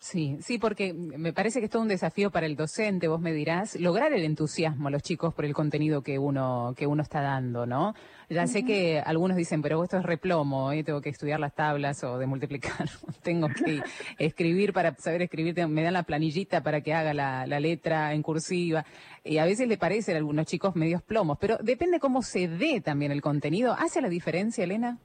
Sí, 0.00 0.38
sí, 0.40 0.58
porque 0.58 0.92
me 0.92 1.32
parece 1.32 1.58
que 1.58 1.64
es 1.64 1.72
todo 1.72 1.82
un 1.82 1.88
desafío 1.88 2.30
para 2.30 2.46
el 2.46 2.54
docente, 2.54 3.08
vos 3.08 3.20
me 3.20 3.32
dirás, 3.32 3.74
lograr 3.80 4.12
el 4.12 4.24
entusiasmo 4.24 4.86
a 4.86 4.90
los 4.92 5.02
chicos 5.02 5.34
por 5.34 5.44
el 5.44 5.54
contenido 5.54 6.02
que 6.02 6.20
uno 6.20 6.72
que 6.76 6.86
uno 6.86 7.02
está 7.02 7.20
dando, 7.20 7.66
¿no? 7.66 7.94
Ya 8.30 8.46
sé 8.46 8.64
que 8.64 9.00
algunos 9.00 9.36
dicen, 9.36 9.60
pero 9.60 9.82
esto 9.82 9.98
es 9.98 10.04
replomo, 10.04 10.70
¿eh? 10.70 10.84
tengo 10.84 11.00
que 11.00 11.08
estudiar 11.08 11.40
las 11.40 11.52
tablas 11.54 12.04
o 12.04 12.16
de 12.16 12.26
multiplicar, 12.26 12.88
tengo 13.22 13.48
que 13.48 13.82
escribir 14.18 14.72
para 14.72 14.94
saber 14.94 15.22
escribir, 15.22 15.66
me 15.66 15.82
dan 15.82 15.94
la 15.94 16.04
planillita 16.04 16.62
para 16.62 16.80
que 16.80 16.94
haga 16.94 17.12
la, 17.12 17.46
la 17.46 17.58
letra 17.58 18.14
en 18.14 18.22
cursiva, 18.22 18.84
y 19.24 19.38
a 19.38 19.44
veces 19.44 19.66
le 19.66 19.78
parecen 19.78 20.14
a 20.14 20.18
algunos 20.18 20.46
chicos 20.46 20.76
medios 20.76 21.02
plomos, 21.02 21.38
pero 21.40 21.56
depende 21.58 21.98
cómo 21.98 22.22
se 22.22 22.46
dé 22.46 22.80
también 22.80 23.10
el 23.10 23.20
contenido. 23.20 23.72
¿Hace 23.72 24.00
la 24.00 24.08
diferencia, 24.08 24.62
Elena? 24.62 24.98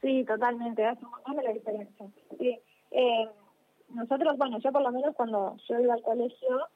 Sí, 0.00 0.24
totalmente, 0.24 0.84
hace 0.84 1.04
un 1.04 1.10
montón 1.10 1.36
de 1.36 1.42
la 1.42 1.52
diferencia. 1.52 2.06
Sí. 2.38 2.58
Eh, 2.90 3.28
nosotros, 3.90 4.36
bueno, 4.36 4.58
yo 4.58 4.72
por 4.72 4.82
lo 4.82 4.92
menos 4.92 5.14
cuando 5.14 5.56
yo 5.68 5.80
iba 5.80 5.94
al 5.94 6.02
colegio 6.02 6.68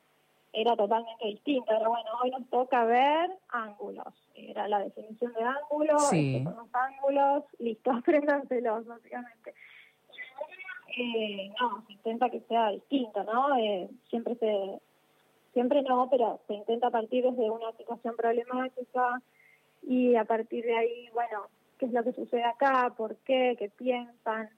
era 0.53 0.77
totalmente 0.77 1.27
distinto. 1.27 1.67
Pero 1.69 1.91
bueno, 1.91 2.11
hoy 2.23 2.31
nos 2.31 2.49
toca 2.51 2.85
ver 2.85 3.31
ángulos. 3.49 4.13
Era 4.35 4.69
la 4.69 4.81
definición 4.81 5.33
de 5.33 5.43
ángulos, 5.43 6.09
sí. 6.09 6.45
los 6.45 6.75
ángulos, 6.75 7.45
listo, 7.59 7.91
apréndanselos, 7.93 8.87
básicamente. 8.87 9.55
Eh, 10.97 11.51
no, 11.59 11.83
se 11.87 11.93
intenta 11.95 12.29
que 12.29 12.41
sea 12.41 12.71
distinto, 12.71 13.25
¿no? 13.25 13.57
Eh, 13.57 13.89
siempre 14.11 14.35
se, 14.37 14.81
siempre 15.55 15.83
no, 15.83 16.09
pero 16.11 16.41
se 16.47 16.55
intenta 16.55 16.91
partir 16.91 17.25
desde 17.25 17.51
una 17.51 17.73
situación 17.73 18.15
problemática 18.15 19.23
y 19.83 20.17
a 20.17 20.25
partir 20.25 20.65
de 20.65 20.77
ahí, 20.77 21.09
bueno, 21.15 21.47
qué 21.83 21.87
es 21.87 21.93
lo 21.93 22.05
que 22.05 22.13
sucede 22.13 22.45
acá, 22.45 22.95
por 22.97 23.17
qué, 23.25 23.57
qué 23.59 23.69
piensan, 23.69 24.49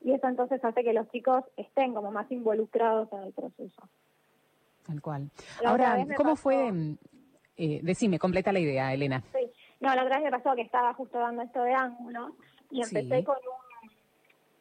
y 0.00 0.12
eso 0.12 0.26
entonces 0.28 0.64
hace 0.64 0.82
que 0.82 0.94
los 0.94 1.10
chicos 1.10 1.44
estén 1.58 1.92
como 1.92 2.10
más 2.10 2.30
involucrados 2.32 3.12
en 3.12 3.24
el 3.24 3.32
proceso. 3.34 3.82
Tal 4.86 5.02
cual. 5.02 5.30
Ahora, 5.62 6.06
¿cómo 6.16 6.36
fue? 6.36 6.72
Eh, 7.58 7.80
decime, 7.82 8.18
completa 8.18 8.50
la 8.50 8.60
idea, 8.60 8.94
Elena. 8.94 9.22
Sí, 9.34 9.50
no, 9.80 9.94
la 9.94 10.04
otra 10.04 10.16
vez 10.16 10.24
me 10.24 10.30
pasó 10.30 10.54
que 10.54 10.62
estaba 10.62 10.94
justo 10.94 11.18
dando 11.18 11.42
esto 11.42 11.62
de 11.62 11.74
ángulo 11.74 12.34
y 12.70 12.80
empecé 12.82 13.22
con 13.24 13.36
un 13.36 13.90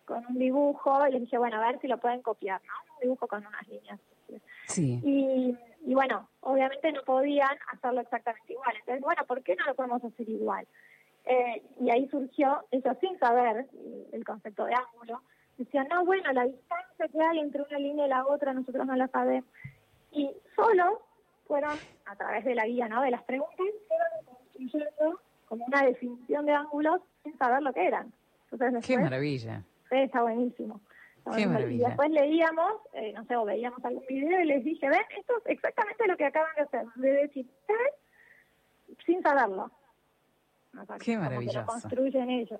con 0.03 0.25
un 0.25 0.37
dibujo 0.37 1.07
y 1.07 1.11
les 1.13 1.21
dije, 1.21 1.37
bueno, 1.37 1.61
a 1.61 1.67
ver 1.67 1.79
si 1.79 1.87
lo 1.87 1.97
pueden 1.97 2.21
copiar, 2.21 2.61
¿no? 2.65 2.73
Un 2.95 2.99
dibujo 3.03 3.27
con 3.27 3.45
unas 3.45 3.65
líneas. 3.69 3.97
Sí. 4.67 4.99
Y, 5.05 5.57
y 5.89 5.93
bueno, 5.93 6.27
obviamente 6.41 6.91
no 6.91 7.01
podían 7.03 7.57
hacerlo 7.71 8.01
exactamente 8.01 8.51
igual. 8.51 8.75
Entonces, 8.79 9.01
bueno, 9.01 9.25
¿por 9.25 9.41
qué 9.41 9.55
no 9.55 9.65
lo 9.65 9.75
podemos 9.75 10.03
hacer 10.03 10.27
igual? 10.27 10.67
Eh, 11.25 11.63
y 11.79 11.89
ahí 11.89 12.07
surgió, 12.09 12.65
eso 12.71 12.93
sin 12.99 13.17
saber 13.17 13.65
el 14.11 14.25
concepto 14.25 14.65
de 14.65 14.73
ángulo, 14.73 15.21
decían, 15.57 15.87
no, 15.89 16.05
bueno, 16.05 16.31
la 16.33 16.45
distancia 16.45 17.07
que 17.07 17.21
hay 17.21 17.39
entre 17.39 17.61
una 17.61 17.79
línea 17.79 18.05
y 18.05 18.09
la 18.09 18.25
otra 18.25 18.53
nosotros 18.53 18.85
no 18.85 18.95
la 18.95 19.07
sabemos. 19.07 19.49
Y 20.11 20.31
solo 20.55 21.01
fueron, 21.47 21.77
a 22.05 22.15
través 22.15 22.43
de 22.45 22.55
la 22.55 22.65
guía, 22.65 22.87
¿no? 22.87 23.01
De 23.01 23.11
las 23.11 23.23
preguntas, 23.23 23.57
fueron 23.87 24.25
construyendo 24.25 25.21
como 25.47 25.65
una 25.65 25.83
definición 25.83 26.45
de 26.45 26.53
ángulos 26.53 27.01
sin 27.23 27.37
saber 27.37 27.61
lo 27.61 27.73
que 27.73 27.87
eran. 27.87 28.11
Entonces, 28.51 28.85
Qué 28.85 28.97
maravilla. 28.97 29.63
Sí, 29.89 29.97
está 29.97 30.21
buenísimo. 30.21 30.81
Qué. 31.35 31.41
Y 31.41 31.77
después 31.77 32.11
leíamos, 32.11 32.73
eh, 32.93 33.13
no 33.13 33.23
sé, 33.25 33.35
o 33.37 33.45
veíamos 33.45 33.83
algún 33.85 34.05
video 34.07 34.41
y 34.41 34.45
les 34.45 34.63
dije, 34.63 34.89
ven, 34.89 35.01
esto 35.17 35.33
es 35.37 35.51
exactamente 35.53 36.05
lo 36.05 36.17
que 36.17 36.25
acaban 36.25 36.51
de 36.55 36.61
hacer, 36.63 36.85
de 36.95 37.13
decir, 37.13 37.47
sin 39.05 39.21
saberlo. 39.21 39.71
Qué 40.99 41.17
maravilloso. 41.17 41.59
Lo 41.59 41.65
construyen 41.65 42.29
ellos. 42.29 42.59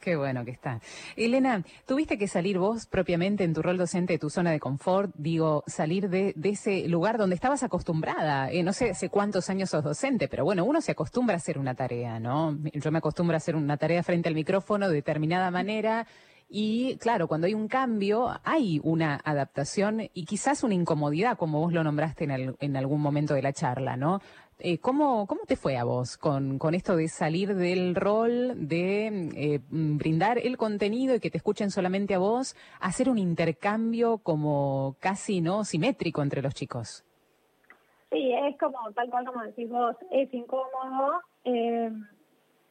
Qué 0.00 0.16
bueno 0.16 0.46
que 0.46 0.50
está. 0.50 0.80
Elena, 1.14 1.62
tuviste 1.86 2.16
que 2.16 2.26
salir 2.26 2.58
vos 2.58 2.86
propiamente 2.86 3.44
en 3.44 3.52
tu 3.52 3.60
rol 3.60 3.76
docente 3.76 4.14
de 4.14 4.18
tu 4.18 4.30
zona 4.30 4.50
de 4.50 4.58
confort, 4.58 5.12
digo, 5.14 5.62
salir 5.66 6.08
de, 6.08 6.34
ese 6.42 6.88
lugar 6.88 7.18
donde 7.18 7.34
estabas 7.34 7.62
acostumbrada. 7.62 8.50
Eh, 8.50 8.62
no 8.62 8.72
sé 8.72 8.92
hace 8.92 9.10
cuántos 9.10 9.50
años 9.50 9.68
sos 9.68 9.84
docente, 9.84 10.26
pero 10.26 10.42
bueno, 10.42 10.64
uno 10.64 10.80
se 10.80 10.92
acostumbra 10.92 11.34
a 11.34 11.36
hacer 11.36 11.58
una 11.58 11.74
tarea, 11.74 12.18
¿no? 12.18 12.56
Yo 12.72 12.90
me 12.90 12.98
acostumbro 12.98 13.34
a 13.34 13.36
hacer 13.36 13.54
una 13.56 13.76
tarea 13.76 14.02
frente 14.02 14.30
al 14.30 14.34
micrófono 14.34 14.88
de 14.88 14.94
determinada 14.94 15.50
manera. 15.50 16.06
Y 16.52 16.96
claro, 16.96 17.28
cuando 17.28 17.46
hay 17.46 17.54
un 17.54 17.68
cambio, 17.68 18.28
hay 18.42 18.80
una 18.82 19.20
adaptación 19.24 20.00
y 20.12 20.24
quizás 20.24 20.64
una 20.64 20.74
incomodidad, 20.74 21.38
como 21.38 21.60
vos 21.60 21.72
lo 21.72 21.84
nombraste 21.84 22.24
en, 22.24 22.56
en 22.58 22.76
algún 22.76 23.00
momento 23.00 23.34
de 23.34 23.42
la 23.42 23.52
charla, 23.52 23.96
¿no? 23.96 24.20
Eh, 24.62 24.78
¿cómo, 24.78 25.26
¿Cómo 25.26 25.42
te 25.46 25.56
fue 25.56 25.78
a 25.78 25.84
vos 25.84 26.18
con, 26.18 26.58
con 26.58 26.74
esto 26.74 26.96
de 26.96 27.08
salir 27.08 27.54
del 27.54 27.94
rol, 27.94 28.68
de 28.68 29.30
eh, 29.34 29.60
brindar 29.70 30.38
el 30.38 30.58
contenido 30.58 31.14
y 31.14 31.20
que 31.20 31.30
te 31.30 31.38
escuchen 31.38 31.70
solamente 31.70 32.14
a 32.14 32.18
vos, 32.18 32.56
hacer 32.80 33.08
un 33.08 33.16
intercambio 33.16 34.18
como 34.18 34.96
casi 35.00 35.40
no 35.40 35.64
simétrico 35.64 36.20
entre 36.20 36.42
los 36.42 36.52
chicos? 36.52 37.04
Sí, 38.10 38.32
es 38.32 38.58
como, 38.58 38.92
tal 38.92 39.08
cual 39.08 39.24
como 39.24 39.42
decís 39.44 39.70
vos, 39.70 39.96
es 40.10 40.34
incómodo, 40.34 41.22
eh, 41.44 41.90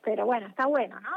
pero 0.03 0.25
bueno, 0.25 0.47
está 0.47 0.67
bueno, 0.67 0.99
¿no? 0.99 1.09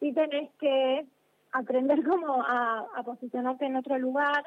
Sí 0.00 0.12
tenés 0.12 0.50
que 0.58 1.06
aprender 1.52 2.04
como 2.04 2.42
a, 2.42 3.02
posicionarte 3.04 3.66
en 3.66 3.76
otro 3.76 3.98
lugar, 3.98 4.44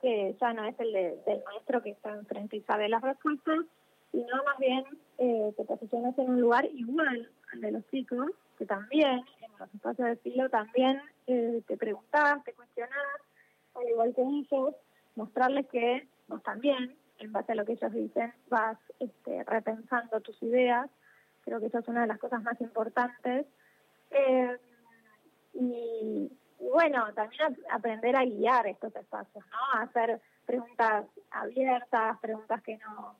que 0.00 0.34
ya 0.40 0.52
no 0.52 0.64
es 0.64 0.78
el 0.80 0.92
del 0.92 1.42
maestro 1.44 1.82
que 1.82 1.90
está 1.90 2.10
enfrente 2.10 2.56
y 2.56 2.62
sabe 2.62 2.88
las 2.88 3.02
respuestas, 3.02 3.58
sino 4.10 4.36
más 4.44 4.58
bien 4.58 4.84
eh, 5.18 5.52
te 5.56 5.64
posicionas 5.64 6.18
en 6.18 6.30
un 6.30 6.40
lugar 6.40 6.64
igual 6.66 7.30
al 7.52 7.60
de 7.60 7.72
los 7.72 7.88
chicos, 7.90 8.30
que 8.58 8.66
también 8.66 9.22
en 9.40 9.58
los 9.58 9.74
espacios 9.74 10.06
de 10.06 10.12
estilo 10.14 10.48
también 10.48 11.00
eh, 11.26 11.62
te 11.66 11.76
preguntás, 11.76 12.42
te 12.44 12.52
cuestionás, 12.52 12.96
al 13.74 13.88
igual 13.88 14.14
que 14.14 14.22
ellos, 14.22 14.74
mostrarles 15.14 15.66
que 15.68 16.08
vos 16.28 16.42
también, 16.42 16.96
en 17.18 17.32
base 17.32 17.52
a 17.52 17.54
lo 17.54 17.64
que 17.64 17.72
ellos 17.72 17.92
dicen, 17.92 18.32
vas 18.48 18.78
este, 18.98 19.44
repensando 19.44 20.20
tus 20.20 20.42
ideas. 20.42 20.90
Creo 21.44 21.60
que 21.60 21.66
eso 21.66 21.78
es 21.78 21.88
una 21.88 22.02
de 22.02 22.08
las 22.08 22.18
cosas 22.18 22.42
más 22.42 22.60
importantes. 22.60 23.46
Eh, 24.10 24.58
y, 25.54 26.30
bueno, 26.58 27.12
también 27.14 27.56
aprender 27.70 28.16
a 28.16 28.24
guiar 28.24 28.66
estos 28.66 28.94
espacios, 28.96 29.44
¿no? 29.46 29.78
A 29.78 29.82
hacer 29.82 30.20
preguntas 30.46 31.06
abiertas, 31.30 32.18
preguntas 32.20 32.62
que 32.62 32.76
no 32.78 33.16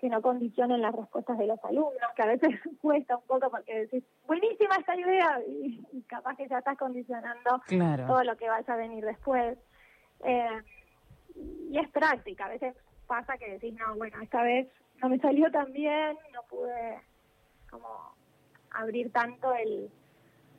que 0.00 0.08
no 0.08 0.22
condicionen 0.22 0.80
las 0.80 0.94
respuestas 0.94 1.36
de 1.36 1.46
los 1.46 1.62
alumnos, 1.62 2.10
que 2.16 2.22
a 2.22 2.26
veces 2.26 2.48
cuesta 2.80 3.18
un 3.18 3.22
poco 3.24 3.50
porque 3.50 3.80
decís, 3.80 4.02
buenísima 4.26 4.76
esta 4.76 4.96
idea, 4.96 5.40
y, 5.46 6.02
capaz 6.08 6.36
que 6.36 6.48
ya 6.48 6.58
estás 6.58 6.78
condicionando 6.78 7.60
todo 8.06 8.24
lo 8.24 8.36
que 8.38 8.48
vaya 8.48 8.72
a 8.72 8.76
venir 8.78 9.04
después. 9.04 9.58
Eh, 10.24 10.62
y 11.70 11.78
es 11.78 11.88
práctica, 11.90 12.46
a 12.46 12.48
veces 12.48 12.74
pasa 13.06 13.36
que 13.36 13.52
decís, 13.52 13.74
no, 13.74 13.94
bueno, 13.96 14.20
esta 14.22 14.42
vez 14.42 14.68
no 15.02 15.10
me 15.10 15.18
salió 15.18 15.50
tan 15.50 15.70
bien, 15.72 16.16
no 16.32 16.42
pude 16.44 16.98
como 17.68 18.14
abrir 18.70 19.12
tanto 19.12 19.54
el, 19.54 19.90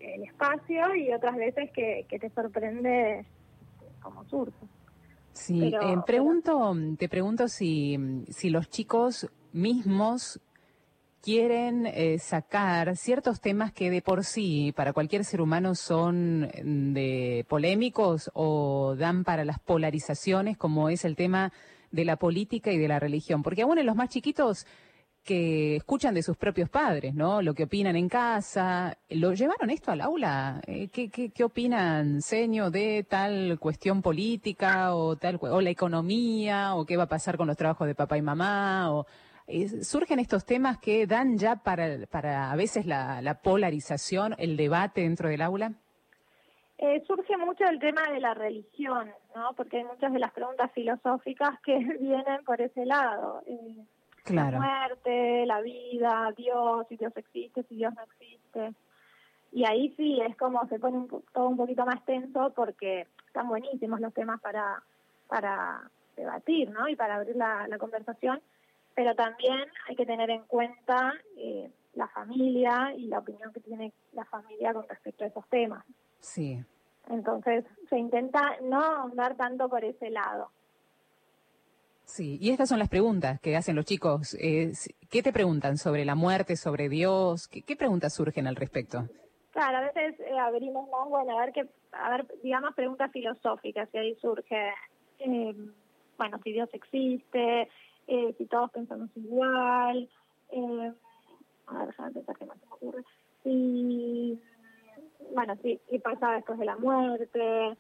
el 0.04 0.24
espacio 0.24 0.96
y 0.96 1.14
otras 1.14 1.36
veces 1.36 1.70
que, 1.72 2.06
que 2.10 2.20
te 2.20 2.30
sorprende 2.30 3.26
como 4.02 4.26
surge. 4.26 4.68
Sí, 5.34 5.74
eh, 5.74 5.98
pregunto, 6.06 6.76
te 6.98 7.08
pregunto 7.08 7.48
si, 7.48 7.98
si 8.30 8.50
los 8.50 8.70
chicos 8.70 9.30
mismos 9.54 10.42
quieren 11.22 11.86
eh, 11.86 12.18
sacar 12.20 12.98
ciertos 12.98 13.40
temas 13.40 13.72
que 13.72 13.92
de 13.92 14.02
por 14.02 14.24
sí 14.24 14.74
para 14.76 14.92
cualquier 14.92 15.24
ser 15.24 15.40
humano 15.40 15.76
son 15.76 16.42
mm, 16.42 16.94
de 16.94 17.46
polémicos 17.48 18.30
o 18.34 18.96
dan 18.98 19.24
para 19.24 19.46
las 19.46 19.60
polarizaciones, 19.60 20.58
como 20.58 20.90
es 20.90 21.06
el 21.06 21.16
tema 21.16 21.54
de 21.92 22.06
la 22.06 22.18
política 22.18 22.72
y 22.72 22.78
de 22.78 22.88
la 22.88 23.00
religión, 23.00 23.44
porque 23.44 23.62
aún 23.62 23.78
en 23.78 23.86
los 23.86 23.96
más 23.96 24.10
chiquitos 24.10 24.66
que 25.24 25.76
escuchan 25.76 26.14
de 26.14 26.24
sus 26.24 26.38
propios 26.38 26.70
padres, 26.70 27.14
¿no? 27.14 27.42
Lo 27.42 27.54
que 27.54 27.64
opinan 27.64 27.96
en 27.96 28.10
casa. 28.10 28.98
¿Lo 29.10 29.34
llevaron 29.34 29.70
esto 29.70 29.92
al 29.92 30.02
aula? 30.02 30.62
Eh, 30.68 30.90
¿Qué, 30.90 31.10
qué, 31.10 31.30
qué 31.30 31.44
opinan, 31.44 32.22
seño, 32.22 32.72
de 32.72 33.06
tal 33.08 33.60
cuestión 33.60 34.02
política 34.02 34.96
o 34.96 35.16
tal 35.16 35.38
o 35.42 35.62
la 35.62 35.70
economía 35.70 36.76
o 36.76 36.86
qué 36.86 36.98
va 36.98 37.04
a 37.04 37.10
pasar 37.10 37.38
con 37.38 37.48
los 37.48 37.58
trabajos 37.58 37.88
de 37.88 37.96
papá 37.96 38.18
y 38.18 38.22
mamá? 38.22 39.06
Eh, 39.48 39.84
surgen 39.84 40.20
estos 40.20 40.46
temas 40.46 40.78
que 40.78 41.06
dan 41.06 41.38
ya 41.38 41.58
para, 41.58 42.06
para 42.10 42.52
a 42.52 42.56
veces 42.56 42.86
la, 42.86 43.22
la 43.22 43.42
polarización, 43.42 44.36
el 44.38 44.58
debate 44.58 45.02
dentro 45.02 45.30
del 45.30 45.42
aula. 45.42 45.74
Eh, 46.78 47.04
surge 47.06 47.38
mucho 47.38 47.64
el 47.66 47.80
tema 47.80 48.02
de 48.12 48.20
la 48.20 48.34
religión, 48.34 49.12
¿no? 49.36 49.54
Porque 49.56 49.78
hay 49.78 49.84
muchas 49.84 50.12
de 50.12 50.18
las 50.18 50.32
preguntas 50.32 50.72
filosóficas 50.74 51.60
que 51.64 51.78
vienen 52.00 52.44
por 52.44 52.60
ese 52.60 52.86
lado. 52.86 53.44
Eh, 53.46 53.86
la 54.30 54.52
muerte, 54.52 55.46
la 55.46 55.62
vida, 55.62 56.34
Dios, 56.38 56.86
si 56.90 56.98
Dios 56.98 57.14
existe, 57.16 57.64
si 57.64 57.76
Dios 57.76 57.94
no 57.94 58.04
existe. 58.04 58.74
Y 59.52 59.66
ahí 59.66 59.94
sí 59.98 60.22
es 60.22 60.36
como 60.38 60.66
se 60.68 60.80
pone 60.80 61.08
todo 61.34 61.48
un 61.48 61.58
poquito 61.58 61.86
más 61.86 62.04
tenso 62.06 62.54
porque 62.56 63.08
están 63.28 63.48
buenísimos 63.48 64.00
los 64.00 64.14
temas 64.14 64.40
para, 64.40 64.82
para 65.28 65.90
debatir, 66.16 66.70
¿no? 66.70 66.88
Y 66.88 66.96
para 66.96 67.16
abrir 67.16 67.36
la, 67.36 67.68
conversación, 67.80 68.42
pero 68.96 69.16
también 69.16 69.60
hay 69.88 69.96
que 69.96 70.06
tener 70.06 70.30
en 70.30 70.44
cuenta 70.44 71.14
eh, 71.38 71.70
la 71.96 72.08
familia 72.08 72.94
y 72.96 73.08
la 73.08 73.20
opinión 73.20 73.52
que 73.52 73.60
tiene 73.60 73.94
la 74.14 74.26
familia 74.26 74.74
con 74.74 74.88
respecto 74.88 75.24
a 75.24 75.28
esos 75.28 75.48
temas. 75.50 75.84
Sí. 76.20 76.64
Entonces 77.10 77.66
se 77.90 77.98
intenta 77.98 78.58
no 78.62 79.04
andar 79.04 79.36
tanto 79.36 79.68
por 79.68 79.84
ese 79.84 80.10
lado. 80.10 80.52
Sí, 82.06 82.38
y 82.42 82.50
estas 82.52 82.70
son 82.70 82.80
las 82.80 82.90
preguntas 82.90 83.40
que 83.40 83.56
hacen 83.56 83.76
los 83.76 83.86
chicos. 83.86 84.36
Eh, 84.40 84.74
¿Qué 85.10 85.24
te 85.24 85.32
preguntan 85.32 85.78
sobre 85.78 86.04
la 86.06 86.16
muerte, 86.16 86.56
sobre 86.56 86.90
Dios? 86.90 87.48
¿Qué, 87.48 87.76
preguntas 87.76 88.14
surgen 88.14 88.48
al 88.48 88.56
respecto? 88.56 89.08
Claro, 89.52 89.78
a 89.78 89.82
veces 89.82 90.20
eh, 90.20 90.38
abrimos 90.38 90.90
más, 90.90 91.08
bueno, 91.10 91.38
a 91.38 91.46
ver, 91.46 91.54
qué, 91.54 91.68
a 91.92 92.10
ver, 92.10 92.28
digamos, 92.44 92.74
preguntas 92.76 93.12
filosóficas, 93.12 93.90
y 93.94 93.98
ahí 93.98 94.16
surge, 94.22 94.74
eh, 95.20 95.56
bueno, 96.18 96.40
si 96.44 96.52
Dios 96.52 96.70
existe, 96.74 97.70
si 98.38 98.46
todos 98.48 98.72
pensamos 98.72 99.10
igual, 99.16 100.10
a 101.68 101.78
ver, 101.78 101.88
déjame 101.88 102.12
pensar 102.12 102.36
qué 102.38 102.46
más 102.46 102.58
me 102.58 102.74
ocurre, 102.74 103.04
si, 103.44 104.42
bueno, 105.34 105.56
si, 105.62 105.80
qué 105.90 106.00
pasa 106.00 106.32
después 106.34 106.60
de 106.60 106.66
la 106.66 106.78
muerte, 106.78 107.78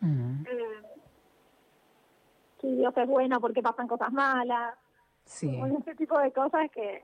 si 2.62 2.76
Dios 2.76 2.95
es 2.95 3.08
bueno 3.08 3.41
porque 3.41 3.62
pasan 3.62 3.88
cosas 3.88 4.12
malas. 4.13 4.76
Sí. 5.26 5.60
ese 5.80 5.95
tipo 5.95 6.17
de 6.19 6.32
cosas 6.32 6.69
que, 6.71 7.04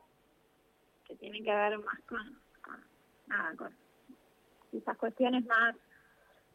que 1.05 1.15
tienen 1.15 1.43
que 1.43 1.53
ver 1.53 1.77
más 1.79 1.99
con, 2.07 2.39
nada, 3.27 3.55
con 3.55 3.73
esas 4.73 4.97
cuestiones 4.97 5.45
más 5.45 5.75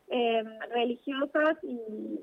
eh, 0.08 0.42
religiosas 0.70 1.56
y, 1.62 2.20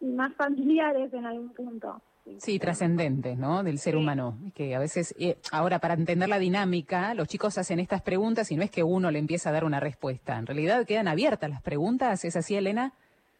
y 0.00 0.06
más 0.06 0.34
familiares 0.34 1.12
en 1.12 1.26
algún 1.26 1.52
punto. 1.52 2.00
Sí, 2.38 2.58
trascendentes, 2.58 3.36
¿no? 3.36 3.62
Del 3.62 3.78
ser 3.78 3.96
humano. 3.96 4.38
Que 4.54 4.74
a 4.74 4.78
veces, 4.78 5.14
eh, 5.18 5.38
ahora 5.50 5.78
para 5.78 5.94
entender 5.94 6.28
la 6.28 6.38
dinámica, 6.38 7.14
los 7.14 7.28
chicos 7.28 7.58
hacen 7.58 7.80
estas 7.80 8.02
preguntas 8.02 8.50
y 8.52 8.56
no 8.56 8.62
es 8.62 8.70
que 8.70 8.82
uno 8.82 9.10
le 9.10 9.18
empieza 9.18 9.48
a 9.48 9.52
dar 9.52 9.64
una 9.64 9.80
respuesta. 9.80 10.38
En 10.38 10.46
realidad 10.46 10.86
quedan 10.86 11.08
abiertas 11.08 11.50
las 11.50 11.62
preguntas. 11.62 12.24
¿Es 12.24 12.36
así, 12.36 12.54
Elena? 12.54 12.92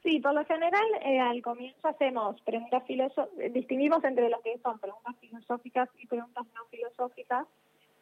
Sí, 0.03 0.19
por 0.21 0.33
lo 0.33 0.45
general 0.47 0.85
eh, 1.03 1.21
al 1.21 1.43
comienzo 1.43 1.89
hacemos 1.89 2.41
preguntas 2.43 2.83
filosóficas, 2.87 3.53
distinguimos 3.53 4.03
entre 4.05 4.31
lo 4.31 4.41
que 4.41 4.59
son 4.59 4.79
preguntas 4.79 5.15
filosóficas 5.21 5.89
y 5.99 6.07
preguntas 6.07 6.47
no 6.55 6.65
filosóficas, 6.71 7.47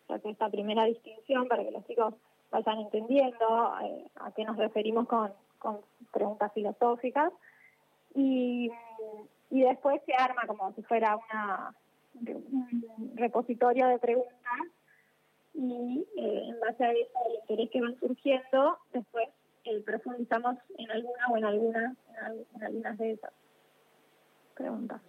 hace 0.09 0.31
esta 0.31 0.49
primera 0.49 0.85
distinción 0.85 1.49
para 1.49 1.65
que 1.65 1.73
los 1.73 1.87
chicos 1.87 2.15
vayan 2.51 2.79
entendiendo 2.79 3.75
eh, 3.83 4.05
a 4.17 4.31
qué 4.33 4.45
nos 4.45 4.57
referimos 4.57 5.09
con, 5.09 5.33
con 5.59 5.81
preguntas 6.13 6.53
filosóficas. 6.53 7.33
Y, 8.15 8.71
y 9.51 9.61
después 9.61 10.01
se 10.07 10.15
arma 10.15 10.43
como 10.47 10.73
si 10.75 10.83
fuera 10.83 11.17
una 11.17 11.75
un 12.21 13.13
repositorio 13.15 13.87
de 13.89 13.99
preguntas 13.99 14.33
y 15.55 16.07
eh, 16.17 16.49
en 16.49 16.61
base 16.61 16.85
a 16.85 16.93
eso, 16.93 17.19
el 17.29 17.35
interés 17.41 17.71
que 17.71 17.81
van 17.81 17.99
surgiendo, 17.99 18.79
después 18.93 19.29
profundizamos 19.85 20.57
en 20.77 20.91
alguna 20.91 21.27
o 21.31 21.37
en 21.37 21.45
algunas 21.45 21.97
en 22.55 22.63
algunas 22.65 22.99
de 22.99 23.13
esas 23.13 23.33
preguntas. 24.55 25.01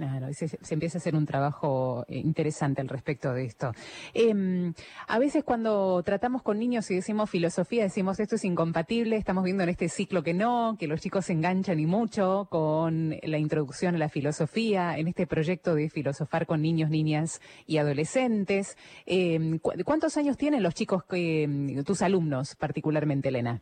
Claro, 0.00 0.32
se, 0.32 0.48
empieza 0.70 0.96
a 0.96 1.00
hacer 1.00 1.14
un 1.14 1.26
trabajo 1.26 2.06
eh, 2.08 2.16
interesante 2.16 2.80
al 2.80 2.88
respecto 2.88 3.34
de 3.34 3.44
esto. 3.44 3.72
Eh, 4.14 4.72
a 5.06 5.18
veces 5.18 5.44
cuando 5.44 6.02
tratamos 6.02 6.40
con 6.42 6.58
niños 6.58 6.90
y 6.90 6.94
decimos 6.94 7.28
filosofía, 7.28 7.82
decimos 7.82 8.18
esto 8.18 8.36
es 8.36 8.46
incompatible, 8.46 9.16
estamos 9.16 9.44
viendo 9.44 9.62
en 9.62 9.68
este 9.68 9.90
ciclo 9.90 10.22
que 10.22 10.32
no, 10.32 10.76
que 10.78 10.86
los 10.86 11.02
chicos 11.02 11.26
se 11.26 11.34
enganchan 11.34 11.78
y 11.80 11.84
mucho 11.84 12.48
con 12.50 13.14
la 13.22 13.36
introducción 13.36 13.94
a 13.94 13.98
la 13.98 14.08
filosofía, 14.08 14.96
en 14.96 15.06
este 15.06 15.26
proyecto 15.26 15.74
de 15.74 15.90
filosofar 15.90 16.46
con 16.46 16.62
niños, 16.62 16.88
niñas 16.88 17.42
y 17.66 17.76
adolescentes. 17.76 18.78
Eh, 19.04 19.58
¿Cuántos 19.84 20.16
años 20.16 20.38
tienen 20.38 20.62
los 20.62 20.72
chicos, 20.72 21.04
que, 21.04 21.82
tus 21.84 22.00
alumnos 22.00 22.56
particularmente, 22.56 23.28
Elena? 23.28 23.60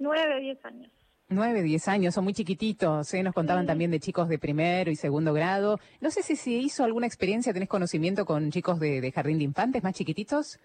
Nueve, 0.00 0.40
diez 0.40 0.64
años. 0.64 0.95
Nueve, 1.28 1.62
diez 1.62 1.88
años, 1.88 2.14
son 2.14 2.22
muy 2.22 2.34
chiquititos, 2.34 3.12
¿eh? 3.12 3.22
nos 3.24 3.34
contaban 3.34 3.66
también 3.66 3.90
de 3.90 3.98
chicos 3.98 4.28
de 4.28 4.38
primero 4.38 4.92
y 4.92 4.96
segundo 4.96 5.32
grado. 5.32 5.80
No 6.00 6.12
sé 6.12 6.22
si 6.22 6.36
se 6.36 6.50
hizo 6.50 6.84
alguna 6.84 7.08
experiencia, 7.08 7.52
tenés 7.52 7.68
conocimiento 7.68 8.24
con 8.24 8.52
chicos 8.52 8.78
de, 8.78 9.10
jardín 9.10 9.38
de 9.38 9.44
infantes 9.44 9.82
más 9.82 9.94
chiquititos. 9.94 10.60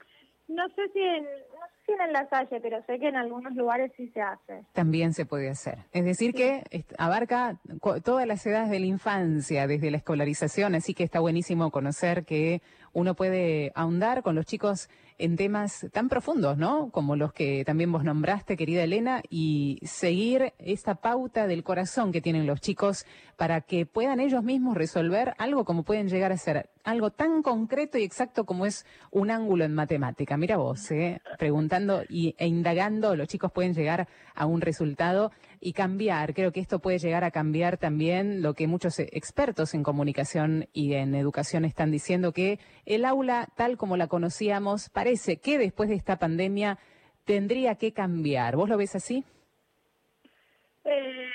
No 0.47 0.67
sé 0.75 0.87
si 0.93 0.99
en, 0.99 1.23
no 1.23 1.65
sé 1.65 1.85
si 1.87 1.91
en 1.93 2.13
la 2.13 2.27
calle, 2.27 2.59
pero 2.61 2.77
sé 2.85 2.99
que 2.99 3.07
en 3.07 3.15
algunos 3.15 3.55
lugares 3.55 3.91
sí 3.97 4.07
se 4.09 4.21
hace. 4.21 4.63
También 4.73 5.13
se 5.13 5.25
puede 5.25 5.49
hacer. 5.49 5.79
Es 5.93 6.05
decir, 6.05 6.35
que 6.35 6.63
abarca 6.95 7.59
todas 8.03 8.27
las 8.27 8.45
edades 8.45 8.69
de 8.69 8.81
la 8.81 8.85
infancia, 8.85 9.65
desde 9.65 9.89
la 9.89 9.97
escolarización, 9.97 10.75
así 10.75 10.93
que 10.93 11.03
está 11.03 11.19
buenísimo 11.19 11.71
conocer 11.71 12.23
que 12.23 12.61
uno 12.93 13.15
puede 13.15 13.71
ahondar 13.73 14.21
con 14.21 14.35
los 14.35 14.45
chicos 14.45 14.89
en 15.21 15.35
temas 15.35 15.87
tan 15.93 16.09
profundos, 16.09 16.57
¿no? 16.57 16.89
Como 16.89 17.15
los 17.15 17.31
que 17.31 17.63
también 17.63 17.91
vos 17.91 18.03
nombraste, 18.03 18.57
querida 18.57 18.83
Elena, 18.83 19.21
y 19.29 19.79
seguir 19.83 20.53
esta 20.57 20.95
pauta 20.95 21.45
del 21.45 21.63
corazón 21.63 22.11
que 22.11 22.21
tienen 22.21 22.47
los 22.47 22.59
chicos 22.59 23.05
para 23.37 23.61
que 23.61 23.85
puedan 23.85 24.19
ellos 24.19 24.43
mismos 24.43 24.75
resolver 24.75 25.33
algo 25.37 25.63
como 25.63 25.83
pueden 25.83 26.09
llegar 26.09 26.31
a 26.31 26.37
ser, 26.37 26.69
algo 26.83 27.11
tan 27.11 27.43
concreto 27.43 27.99
y 27.99 28.03
exacto 28.03 28.45
como 28.45 28.65
es 28.65 28.85
un 29.11 29.29
ángulo 29.29 29.63
en 29.63 29.75
matemática. 29.75 30.37
Mira 30.37 30.57
vos, 30.57 30.89
¿eh? 30.91 31.21
preguntando 31.37 32.03
y, 32.09 32.35
e 32.39 32.47
indagando, 32.47 33.15
los 33.15 33.27
chicos 33.27 33.51
pueden 33.51 33.73
llegar 33.73 34.07
a 34.33 34.45
un 34.47 34.61
resultado 34.61 35.31
y 35.61 35.73
cambiar. 35.73 36.33
Creo 36.33 36.51
que 36.51 36.59
esto 36.59 36.79
puede 36.79 36.97
llegar 36.97 37.23
a 37.23 37.31
cambiar 37.31 37.77
también 37.77 38.41
lo 38.41 38.55
que 38.55 38.67
muchos 38.67 38.99
expertos 38.99 39.73
en 39.75 39.83
comunicación 39.83 40.67
y 40.73 40.95
en 40.95 41.13
educación 41.13 41.63
están 41.63 41.91
diciendo, 41.91 42.33
que 42.33 42.59
el 42.85 43.05
aula 43.05 43.47
tal 43.55 43.77
como 43.77 43.95
la 43.95 44.07
conocíamos 44.07 44.89
parece 44.89 45.37
que 45.37 45.59
después 45.59 45.87
de 45.87 45.95
esta 45.95 46.17
pandemia 46.17 46.79
tendría 47.25 47.75
que 47.75 47.93
cambiar. 47.93 48.55
¿Vos 48.55 48.67
lo 48.67 48.77
ves 48.77 48.95
así? 48.95 49.23
Eh, 50.83 51.29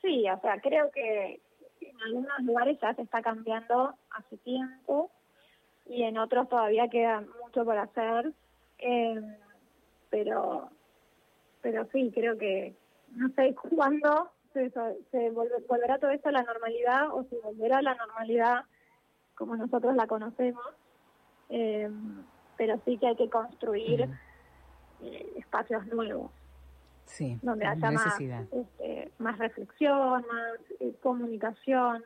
sí, 0.00 0.24
o 0.30 0.40
sea, 0.40 0.58
creo 0.60 0.90
que 0.90 1.40
en 1.80 2.00
algunos 2.06 2.40
lugares 2.40 2.78
ya 2.80 2.94
se 2.94 3.02
está 3.02 3.20
cambiando 3.20 3.94
hace 4.10 4.38
tiempo 4.38 5.10
y 5.86 6.04
en 6.04 6.16
otros 6.16 6.48
todavía 6.48 6.88
queda 6.88 7.22
mucho 7.42 7.64
por 7.64 7.76
hacer, 7.76 8.32
eh, 8.78 9.20
pero 10.08 10.70
pero 11.60 11.86
sí, 11.92 12.10
creo 12.12 12.36
que 12.36 12.74
no 13.14 13.28
sé 13.30 13.54
cuándo 13.54 14.30
se, 14.52 14.70
se 14.70 15.30
volverá 15.30 15.98
todo 15.98 16.10
esto 16.10 16.28
a 16.28 16.32
la 16.32 16.42
normalidad 16.42 17.12
o 17.12 17.24
si 17.24 17.36
volverá 17.36 17.78
a 17.78 17.82
la 17.82 17.94
normalidad 17.94 18.64
como 19.34 19.56
nosotros 19.56 19.94
la 19.96 20.06
conocemos, 20.06 20.64
eh, 21.48 21.90
pero 22.56 22.80
sí 22.84 22.98
que 22.98 23.08
hay 23.08 23.16
que 23.16 23.28
construir 23.28 24.08
eh, 25.02 25.32
espacios 25.36 25.86
nuevos. 25.86 26.30
Sí, 27.06 27.38
donde 27.42 27.66
haya 27.66 27.90
más, 27.90 28.20
este, 28.20 29.10
más 29.18 29.38
reflexión, 29.38 30.24
más 30.26 30.60
eh, 30.80 30.94
comunicación. 31.02 32.04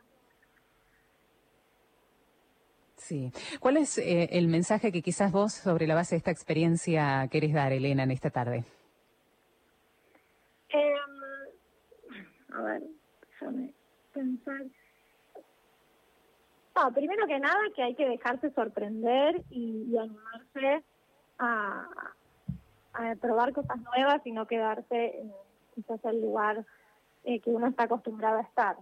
Sí. 2.95 3.31
¿Cuál 3.59 3.77
es 3.77 3.99
el 3.99 4.47
mensaje 4.47 4.91
que 4.91 5.01
quizás 5.01 5.31
vos 5.31 5.53
sobre 5.53 5.85
la 5.85 5.95
base 5.95 6.15
de 6.15 6.17
esta 6.17 6.31
experiencia 6.31 7.27
querés 7.31 7.53
dar, 7.53 7.71
Elena, 7.71 8.03
en 8.03 8.11
esta 8.11 8.31
tarde? 8.31 8.65
A 12.57 12.61
ver, 12.61 12.83
déjame 13.29 13.73
pensar. 14.13 14.61
No, 16.75 16.91
primero 16.93 17.27
que 17.27 17.39
nada 17.39 17.57
que 17.75 17.83
hay 17.83 17.95
que 17.95 18.07
dejarse 18.07 18.51
sorprender 18.51 19.43
y, 19.49 19.95
animarse 19.97 20.83
a, 21.39 21.87
probar 23.21 23.53
cosas 23.53 23.79
nuevas 23.81 24.25
y 24.25 24.31
no 24.31 24.47
quedarse 24.47 25.19
en 25.19 25.31
quizás 25.75 26.03
el 26.05 26.21
lugar 26.21 26.65
eh, 27.23 27.39
que 27.39 27.51
uno 27.51 27.67
está 27.67 27.83
acostumbrado 27.83 28.39
a 28.39 28.41
estar. 28.41 28.77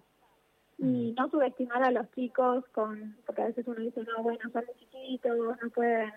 Y 0.77 1.13
no 1.17 1.29
subestimar 1.29 1.83
a 1.83 1.91
los 1.91 2.09
chicos 2.11 2.65
con, 2.73 3.17
porque 3.25 3.41
a 3.41 3.45
veces 3.45 3.67
uno 3.67 3.79
dice, 3.79 4.03
no, 4.03 4.23
bueno, 4.23 4.39
son 4.51 4.65
muy 4.65 4.75
chiquitos, 4.75 5.57
no 5.61 5.69
pueden, 5.69 6.13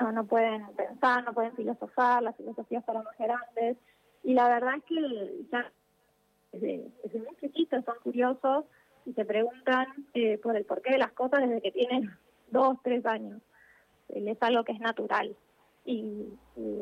no, 0.00 0.12
no 0.12 0.24
pueden 0.24 0.66
pensar, 0.76 1.24
no 1.24 1.32
pueden 1.32 1.54
filosofar, 1.54 2.22
las 2.22 2.36
filosofías 2.36 2.84
para 2.84 3.02
más 3.02 3.16
grandes. 3.18 3.76
Y 4.24 4.34
la 4.34 4.48
verdad 4.48 4.76
es 4.76 4.84
que 4.84 5.44
ya 5.50 5.72
desde, 6.52 6.84
desde 7.02 7.18
muy 7.18 7.36
chiquitos 7.40 7.84
son 7.84 7.96
curiosos 8.02 8.64
y 9.04 9.12
se 9.12 9.24
preguntan 9.24 9.86
eh, 10.14 10.38
por 10.38 10.56
el 10.56 10.64
porqué 10.64 10.92
de 10.92 10.98
las 10.98 11.12
cosas 11.12 11.40
desde 11.40 11.60
que 11.60 11.72
tienen 11.72 12.10
dos, 12.50 12.78
tres 12.82 13.04
años. 13.06 13.40
Es 14.08 14.36
algo 14.40 14.64
que 14.64 14.72
es 14.72 14.80
natural. 14.80 15.34
Y, 15.84 16.28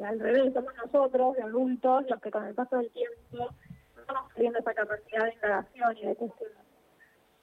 al 0.04 0.20
revés, 0.20 0.52
somos 0.52 0.74
nosotros, 0.76 1.36
de 1.36 1.42
adultos, 1.42 2.04
los 2.10 2.20
que 2.20 2.30
con 2.30 2.44
el 2.44 2.54
paso 2.54 2.76
del 2.76 2.90
tiempo 2.90 3.50
estamos 3.98 4.32
perdiendo 4.34 4.58
esa 4.58 4.74
capacidad 4.74 5.24
de 5.24 5.34
indagación 5.34 5.96
y 5.96 6.06
de 6.06 6.14
cuestión. 6.16 6.50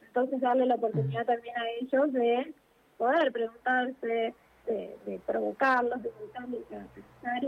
Entonces, 0.01 0.41
darle 0.41 0.65
la 0.65 0.75
oportunidad 0.75 1.25
también 1.25 1.57
a 1.57 1.69
ellos 1.79 2.13
de 2.13 2.53
poder 2.97 3.31
preguntarse, 3.31 4.33
de, 4.65 5.21
provocarlos, 5.25 6.03
de 6.03 6.09
a 6.09 6.45
pensar 6.93 7.43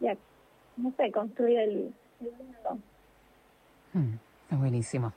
y 0.00 0.06
a, 0.06 0.16
no 0.76 0.92
sé, 0.96 1.10
construir 1.10 1.58
el, 1.58 1.94
mundo. 2.20 2.78
Hmm. 3.92 4.14
Buenísimo. 4.50 5.12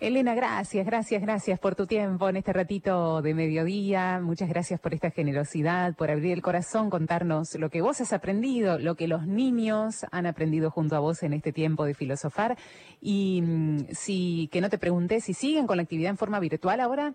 Elena, 0.00 0.34
gracias, 0.34 0.84
gracias, 0.84 1.22
gracias 1.22 1.58
por 1.58 1.74
tu 1.74 1.86
tiempo 1.86 2.28
en 2.28 2.36
este 2.36 2.52
ratito 2.52 3.22
de 3.22 3.32
mediodía. 3.32 4.20
Muchas 4.22 4.48
gracias 4.48 4.78
por 4.78 4.92
esta 4.92 5.10
generosidad, 5.10 5.94
por 5.94 6.10
abrir 6.10 6.32
el 6.32 6.42
corazón, 6.42 6.90
contarnos 6.90 7.54
lo 7.54 7.70
que 7.70 7.80
vos 7.80 8.02
has 8.02 8.12
aprendido, 8.12 8.78
lo 8.78 8.94
que 8.94 9.08
los 9.08 9.26
niños 9.26 10.04
han 10.12 10.26
aprendido 10.26 10.70
junto 10.70 10.96
a 10.96 10.98
vos 10.98 11.22
en 11.22 11.32
este 11.32 11.50
tiempo 11.50 11.86
de 11.86 11.94
filosofar. 11.94 12.58
Y 13.00 13.40
mm, 13.42 13.86
si 13.92 14.48
que 14.52 14.60
no 14.60 14.68
te 14.68 14.78
pregunté 14.78 15.20
si 15.20 15.32
siguen 15.32 15.66
con 15.66 15.78
la 15.78 15.84
actividad 15.84 16.10
en 16.10 16.18
forma 16.18 16.38
virtual 16.38 16.80
ahora. 16.80 17.14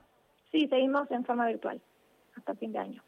Sí, 0.52 0.68
seguimos 0.70 1.10
en 1.12 1.24
forma 1.24 1.46
virtual 1.48 1.80
hasta 2.36 2.56
fin 2.56 2.72
de 2.72 2.80
año. 2.80 3.04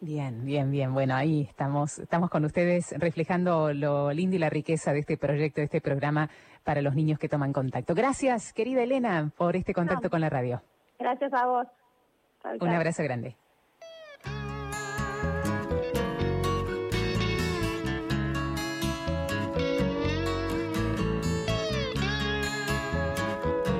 Bien, 0.00 0.44
bien, 0.44 0.70
bien. 0.70 0.92
Bueno, 0.92 1.14
ahí 1.14 1.46
estamos, 1.48 1.98
estamos 1.98 2.28
con 2.28 2.44
ustedes 2.44 2.94
reflejando 2.98 3.72
lo 3.72 4.12
lindo 4.12 4.36
y 4.36 4.38
la 4.38 4.50
riqueza 4.50 4.92
de 4.92 5.00
este 5.00 5.16
proyecto, 5.16 5.62
de 5.62 5.64
este 5.64 5.80
programa 5.80 6.28
para 6.66 6.82
los 6.82 6.96
niños 6.96 7.20
que 7.20 7.28
toman 7.28 7.52
contacto. 7.52 7.94
Gracias, 7.94 8.52
querida 8.52 8.82
Elena, 8.82 9.30
por 9.36 9.54
este 9.54 9.72
contacto 9.72 10.10
con 10.10 10.20
la 10.20 10.28
radio. 10.28 10.60
Gracias 10.98 11.32
a 11.32 11.46
vos. 11.46 11.66
Un 12.60 12.68
abrazo 12.68 13.04
grande. 13.04 13.36